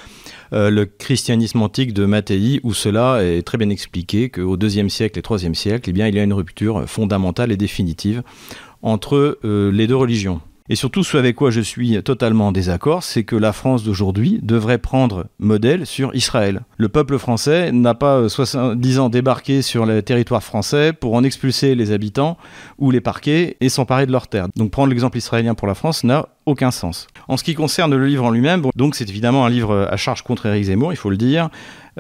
euh, 0.53 0.71
le 0.71 0.87
christianisme 0.87 1.61
antique 1.61 1.93
de 1.93 2.07
Mattei, 2.07 2.61
où 2.63 2.73
cela 2.73 3.23
est 3.23 3.43
très 3.43 3.59
bien 3.59 3.69
expliqué 3.69 4.31
qu'au 4.31 4.57
IIe 4.57 4.89
siècle 4.89 5.19
et 5.19 5.23
IIIe 5.23 5.55
siècle, 5.55 5.91
eh 5.91 5.93
il 5.93 6.15
y 6.15 6.19
a 6.19 6.23
une 6.23 6.33
rupture 6.33 6.89
fondamentale 6.89 7.53
et 7.53 7.57
définitive 7.59 8.23
entre 8.83 9.39
euh, 9.45 9.71
les 9.71 9.87
deux 9.87 9.97
religions. 9.97 10.41
Et 10.71 10.77
surtout, 10.77 11.03
ce 11.03 11.17
avec 11.17 11.35
quoi 11.35 11.51
je 11.51 11.63
suis 11.63 12.03
totalement 12.03 12.49
en 12.49 12.53
désaccord, 12.53 13.03
c'est 13.03 13.25
que 13.25 13.37
la 13.37 13.55
France 13.55 13.85
d'aujourd'hui 13.85 14.39
devrait 14.43 14.77
prendre 14.77 15.27
modèle 15.39 15.87
sur 15.87 16.15
Israël. 16.15 16.61
Le 16.77 16.91
peuple 16.91 17.17
français 17.19 17.73
n'a 17.73 17.95
pas 17.95 18.29
70 18.29 18.99
ans 18.99 19.09
débarqué 19.09 19.63
sur 19.63 19.87
le 19.87 20.03
territoire 20.03 20.43
français 20.43 20.93
pour 20.93 21.15
en 21.15 21.25
expulser 21.25 21.75
les 21.75 21.91
habitants 21.91 22.37
ou 22.79 22.91
les 22.91 23.01
parquer 23.01 23.57
et 23.63 23.71
s'emparer 23.71 24.05
de 24.05 24.13
leurs 24.13 24.29
terres. 24.29 24.49
Donc 24.57 24.71
prendre 24.71 24.91
l'exemple 24.91 25.17
israélien 25.17 25.55
pour 25.55 25.67
la 25.67 25.75
France 25.75 26.05
n'a 26.05 26.29
aucun 26.45 26.71
sens. 26.71 27.07
En 27.29 27.39
ce 27.39 27.45
qui 27.45 27.55
concerne 27.55 27.95
le 27.95 28.07
livre 28.07 28.25
en 28.25 28.31
lui-même, 28.31 28.63
donc 28.77 28.95
c'est 28.95 29.09
évidemment 29.09 29.47
un 29.47 29.51
livre 29.51 29.89
à 29.91 29.97
charge 29.97 30.23
contre 30.23 30.47
Éric 30.47 30.65
Zemmour, 30.65 30.93
il 30.93 30.97
faut 30.97 31.11
le 31.11 31.17
dire, 31.17 31.49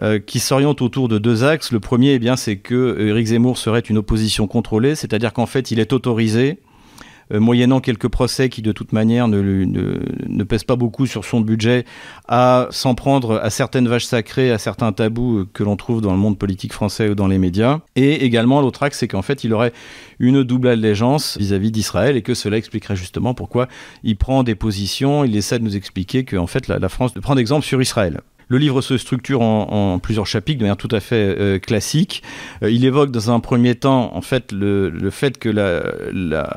euh, 0.02 0.18
qui 0.18 0.40
s'oriente 0.40 0.82
autour 0.82 1.08
de 1.08 1.16
deux 1.16 1.42
axes. 1.42 1.72
Le 1.72 1.80
premier, 1.80 2.12
eh 2.12 2.18
bien, 2.18 2.36
c'est 2.36 2.56
que 2.56 2.98
Éric 3.00 3.28
Zemmour 3.28 3.56
serait 3.56 3.80
une 3.80 3.96
opposition 3.98 4.46
contrôlée, 4.46 4.94
c'est-à-dire 4.94 5.32
qu'en 5.32 5.46
fait, 5.46 5.70
il 5.70 5.80
est 5.80 5.92
autorisé 5.94 6.60
euh, 7.32 7.40
moyennant 7.40 7.80
quelques 7.80 8.08
procès 8.08 8.48
qui 8.48 8.62
de 8.62 8.72
toute 8.72 8.92
manière 8.92 9.28
ne, 9.28 9.42
ne, 9.42 10.44
pèsent 10.44 10.64
pas 10.64 10.76
beaucoup 10.76 11.06
sur 11.06 11.24
son 11.24 11.40
budget, 11.40 11.84
à 12.26 12.68
s'en 12.70 12.94
prendre 12.94 13.38
à 13.42 13.50
certaines 13.50 13.86
vaches 13.86 14.06
sacrées, 14.06 14.50
à 14.50 14.58
certains 14.58 14.92
tabous 14.92 15.38
euh, 15.38 15.48
que 15.52 15.62
l'on 15.62 15.76
trouve 15.76 16.00
dans 16.00 16.12
le 16.12 16.18
monde 16.18 16.38
politique 16.38 16.72
français 16.72 17.10
ou 17.10 17.14
dans 17.14 17.26
les 17.26 17.38
médias. 17.38 17.80
Et 17.96 18.24
également, 18.24 18.60
l'autre 18.60 18.82
axe, 18.82 18.98
c'est 18.98 19.08
qu'en 19.08 19.22
fait, 19.22 19.44
il 19.44 19.52
aurait 19.52 19.72
une 20.18 20.42
double 20.42 20.68
allégeance 20.68 21.36
vis-à-vis 21.38 21.70
d'Israël 21.70 22.16
et 22.16 22.22
que 22.22 22.34
cela 22.34 22.56
expliquerait 22.56 22.96
justement 22.96 23.34
pourquoi 23.34 23.68
il 24.04 24.16
prend 24.16 24.42
des 24.42 24.54
positions, 24.54 25.24
il 25.24 25.36
essaie 25.36 25.58
de 25.58 25.64
nous 25.64 25.76
expliquer 25.76 26.24
qu'en 26.24 26.46
fait, 26.46 26.68
la, 26.68 26.88
France 26.88 27.12
prend 27.20 27.34
d'exemple 27.34 27.66
sur 27.66 27.80
Israël. 27.82 28.20
Le 28.50 28.56
livre 28.56 28.80
se 28.80 28.96
structure 28.96 29.42
en, 29.42 29.94
en, 29.94 29.98
plusieurs 29.98 30.26
chapitres 30.26 30.58
de 30.58 30.64
manière 30.64 30.78
tout 30.78 30.88
à 30.90 31.00
fait 31.00 31.36
euh, 31.38 31.58
classique. 31.58 32.22
il 32.62 32.82
évoque 32.86 33.10
dans 33.10 33.30
un 33.30 33.40
premier 33.40 33.74
temps, 33.74 34.16
en 34.16 34.22
fait, 34.22 34.52
le, 34.52 34.88
le 34.88 35.10
fait 35.10 35.36
que 35.36 35.50
la 35.50 36.48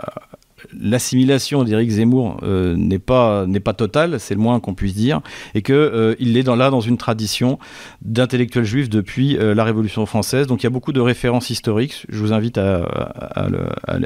l'assimilation 0.80 1.64
d'Éric 1.64 1.90
Zemmour 1.90 2.38
euh, 2.44 2.76
n'est 2.76 3.00
pas 3.00 3.46
n'est 3.48 3.60
pas 3.60 3.74
totale, 3.74 4.20
c'est 4.20 4.34
le 4.34 4.40
moins 4.40 4.60
qu'on 4.60 4.74
puisse 4.74 4.96
dire, 4.96 5.22
et 5.56 5.62
que 5.62 5.74
euh, 5.74 6.16
il 6.20 6.38
est 6.38 6.48
là 6.48 6.70
dans 6.70 6.82
une 6.82 6.98
tradition 6.98 7.60
d'intellectuels 8.02 8.66
juifs 8.66 8.90
depuis 8.90 9.38
euh, 9.38 9.54
la 9.54 9.64
Révolution 9.64 10.06
française. 10.06 10.48
Donc 10.48 10.64
il 10.64 10.66
y 10.66 10.68
a 10.68 10.72
beaucoup 10.72 10.94
de 10.94 11.00
références 11.00 11.50
historiques. 11.50 12.06
Je 12.10 12.20
vous 12.20 12.34
invite 12.34 12.58
à, 12.58 12.86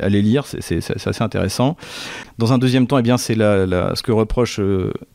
les 0.10 0.22
lire, 0.22 0.46
c'est 0.46 0.80
assez 1.08 1.24
intéressant. 1.24 1.78
Dans 2.38 2.54
un 2.54 2.58
deuxième 2.58 2.88
temps, 2.88 2.98
eh 2.98 3.04
bien 3.04 3.18
c'est 3.18 3.36
ce 3.36 4.02
que 4.02 4.12
reproche 4.12 4.60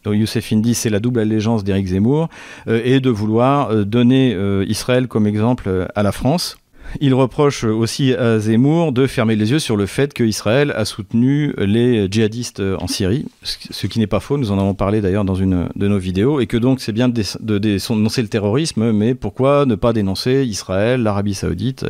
Youssef 0.07 0.53
Indy, 0.53 0.75
c'est 0.75 0.91
la 0.91 1.01
double 1.01 1.21
allégeance 1.21 1.65
d'Éric 1.65 1.89
Zemmour 1.89 2.29
et 2.67 3.01
de 3.01 3.11
vouloir 3.11 3.85
donner 3.85 4.37
Israël 4.67 5.09
comme 5.09 5.27
exemple 5.27 5.89
à 5.95 6.03
la 6.03 6.13
France. 6.13 6.60
Il 7.01 7.15
reproche 7.15 7.65
aussi 7.65 8.15
à 8.15 8.39
Zemmour 8.39 8.93
de 8.93 9.07
fermer 9.07 9.37
les 9.37 9.53
yeux 9.53 9.59
sur 9.59 9.77
le 9.77 9.87
fait 9.87 10.13
qu'Israël 10.13 10.73
a 10.77 10.85
soutenu 10.85 11.55
les 11.59 12.09
djihadistes 12.11 12.61
en 12.79 12.87
Syrie, 12.87 13.27
ce 13.43 13.87
qui 13.87 13.99
n'est 13.99 14.07
pas 14.07 14.21
faux, 14.21 14.39
nous 14.39 14.51
en 14.51 14.59
avons 14.59 14.75
parlé 14.75 15.01
d'ailleurs 15.01 15.25
dans 15.25 15.35
une 15.35 15.69
de 15.77 15.89
nos 15.89 15.99
vidéos, 15.99 16.41
et 16.41 16.47
que 16.47 16.57
donc 16.57 16.81
c'est 16.81 16.93
bien 16.93 17.09
de, 17.09 17.59
dénoncer 17.59 18.23
le 18.23 18.29
terrorisme, 18.29 18.93
mais 18.93 19.15
pourquoi 19.15 19.67
ne 19.67 19.75
pas 19.75 19.93
dénoncer 19.93 20.45
Israël, 20.45 21.03
l'Arabie 21.03 21.35
saoudite 21.35 21.87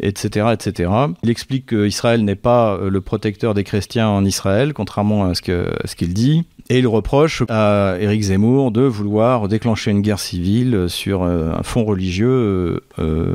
etc., 0.00 0.48
etc. 0.52 0.90
Il 1.22 1.30
explique 1.30 1.66
qu'Israël 1.66 2.24
n'est 2.24 2.34
pas 2.34 2.78
le 2.78 3.00
protecteur 3.00 3.54
des 3.54 3.64
chrétiens 3.64 4.08
en 4.08 4.24
Israël, 4.24 4.72
contrairement 4.74 5.24
à 5.24 5.34
ce 5.34 5.94
qu'il 5.96 6.14
dit. 6.14 6.44
Et 6.68 6.78
il 6.78 6.86
reproche 6.86 7.44
à 7.48 7.96
Éric 8.00 8.22
Zemmour 8.22 8.72
de 8.72 8.82
vouloir 8.82 9.46
déclencher 9.46 9.92
une 9.92 10.00
guerre 10.00 10.18
civile 10.18 10.86
sur 10.88 11.22
euh, 11.22 11.52
un 11.56 11.62
fond 11.62 11.84
religieux 11.84 12.80
euh, 12.98 13.34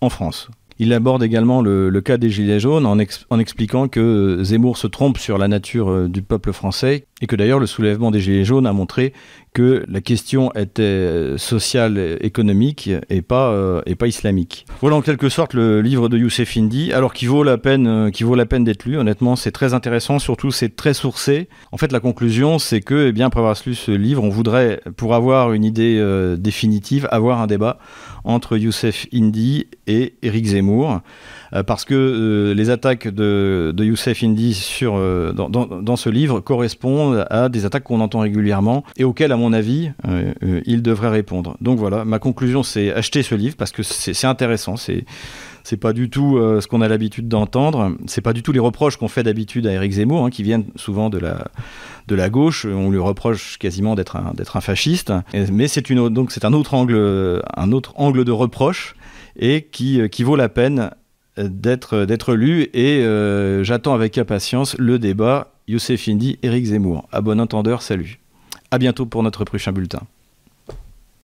en 0.00 0.08
France. 0.08 0.48
Il 0.78 0.92
aborde 0.94 1.22
également 1.22 1.60
le, 1.60 2.00
cas 2.00 2.16
des 2.16 2.30
Gilets 2.30 2.60
jaunes 2.60 2.86
en, 2.86 3.38
expliquant 3.38 3.88
que 3.88 4.40
Zemmour 4.42 4.78
se 4.78 4.86
trompe 4.86 5.18
sur 5.18 5.36
la 5.36 5.46
nature 5.48 5.90
euh, 5.90 6.08
du 6.08 6.22
peuple 6.22 6.52
français 6.52 7.04
et 7.20 7.26
que 7.26 7.36
d'ailleurs 7.36 7.60
le 7.60 7.66
soulèvement 7.66 8.10
des 8.10 8.20
Gilets 8.20 8.44
jaunes 8.44 8.66
a 8.66 8.72
montré 8.72 9.12
que 9.52 9.84
la 9.86 10.00
question 10.00 10.50
était 10.52 10.82
euh, 10.82 11.38
sociale, 11.38 12.18
économique 12.20 12.90
et 13.10 13.22
pas, 13.22 13.50
euh, 13.50 13.82
et 13.86 13.94
pas 13.94 14.06
islamique. 14.06 14.66
Voilà 14.80 14.96
en 14.96 15.02
quelque 15.02 15.28
sorte 15.28 15.54
le 15.54 15.82
livre 15.82 16.08
de 16.08 16.16
Youssef 16.16 16.56
Indy, 16.56 16.92
alors 16.92 17.12
qui 17.12 17.26
vaut 17.26 17.44
la 17.44 17.58
peine, 17.58 18.10
qui 18.12 18.22
vaut 18.22 18.34
la 18.34 18.46
peine 18.46 18.64
d'être 18.64 18.84
lu. 18.84 18.96
Honnêtement, 18.96 19.36
c'est 19.36 19.52
très 19.52 19.74
intéressant, 19.74 20.18
surtout 20.18 20.50
c'est 20.50 20.74
très 20.74 20.94
sourcé. 20.94 21.48
En 21.70 21.76
fait, 21.76 21.92
la 21.92 22.00
conclusion, 22.00 22.58
c'est 22.58 22.80
que, 22.80 23.08
eh 23.08 23.12
bien, 23.12 23.26
après 23.26 23.40
avoir 23.40 23.56
lu 23.66 23.74
ce 23.74 23.90
livre, 23.90 24.22
on 24.22 24.30
voudrait, 24.30 24.80
pour 24.96 25.14
avoir 25.14 25.52
une 25.52 25.64
idée 25.64 26.02
définitive, 26.38 27.06
avoir 27.10 27.40
un 27.40 27.46
débat 27.46 27.78
entre 28.24 28.56
Youssef 28.56 29.06
Indy 29.12 29.66
et 29.86 30.14
Éric 30.22 30.46
Zemmour, 30.46 30.92
euh, 30.92 30.98
parce 31.66 31.84
que 31.84 31.94
euh, 31.94 32.54
les 32.54 32.70
attaques 32.70 33.08
de, 33.08 33.74
Youssef 33.78 34.22
Indy 34.22 34.54
sur, 34.54 34.94
euh, 34.96 35.32
dans, 35.32 35.96
ce 35.96 36.08
livre 36.08 36.40
correspondent 36.40 37.26
à 37.28 37.50
des 37.50 37.66
attaques 37.66 37.84
qu'on 37.84 38.00
entend 38.00 38.20
régulièrement 38.20 38.84
et 38.96 39.04
auxquelles, 39.04 39.32
à 39.32 39.36
mon 39.36 39.52
avis, 39.52 39.90
il 40.64 40.82
devrait 40.82 41.10
répondre. 41.10 41.56
Donc 41.60 41.78
voilà, 41.78 42.04
ma 42.04 42.18
conclusion, 42.18 42.62
c'est 42.62 42.92
acheter 42.92 43.22
ce 43.22 43.34
livre 43.34 43.56
parce 43.56 43.72
que 43.72 43.82
c'est 43.82 44.26
intéressant, 44.26 44.76
c'est 44.76 45.04
c'est 45.64 45.76
pas 45.76 45.92
du 45.92 46.10
tout 46.10 46.38
ce 46.38 46.66
qu'on 46.66 46.80
a 46.80 46.88
l'habitude 46.88 47.28
d'entendre. 47.28 47.92
C'est 48.06 48.20
pas 48.20 48.32
du 48.32 48.42
tout 48.42 48.50
les 48.50 48.58
reproches 48.58 48.96
qu'on 48.96 49.08
fait 49.08 49.22
d'habitude 49.22 49.66
à 49.66 49.72
Éric 49.72 49.92
Zemmour, 49.92 50.24
hein, 50.24 50.30
qui 50.30 50.42
viennent 50.42 50.64
souvent 50.76 51.10
de 51.10 51.18
la 51.18 51.46
de 52.08 52.14
la 52.14 52.30
gauche. 52.30 52.64
On 52.66 52.90
lui 52.90 52.98
reproche 52.98 53.58
quasiment 53.58 53.94
d'être 53.94 54.16
un 54.16 54.32
un 54.54 54.60
fasciste. 54.60 55.12
mais 55.52 55.68
c'est 55.68 55.90
un 55.90 56.52
autre 56.52 56.74
angle 56.74 57.42
un 57.56 57.72
autre 57.72 57.92
angle 57.96 58.24
de 58.24 58.32
reproche 58.32 58.96
et 59.38 59.68
qui 59.70 60.00
qui 60.10 60.24
vaut 60.24 60.36
la 60.36 60.48
peine 60.48 60.90
d'être 61.36 62.34
lu 62.34 62.68
et 62.74 63.04
euh, 63.04 63.64
j'attends 63.64 63.94
avec 63.94 64.18
impatience 64.18 64.76
le 64.78 64.98
débat 64.98 65.52
Youssef 65.68 66.08
Indy, 66.08 66.38
Éric 66.42 66.66
Zemmour. 66.66 67.08
À 67.12 67.20
bon 67.20 67.40
entendeur, 67.40 67.82
salut. 67.82 68.20
À 68.70 68.78
bientôt 68.78 69.06
pour 69.06 69.22
notre 69.22 69.44
prochain 69.44 69.72
bulletin. 69.72 70.00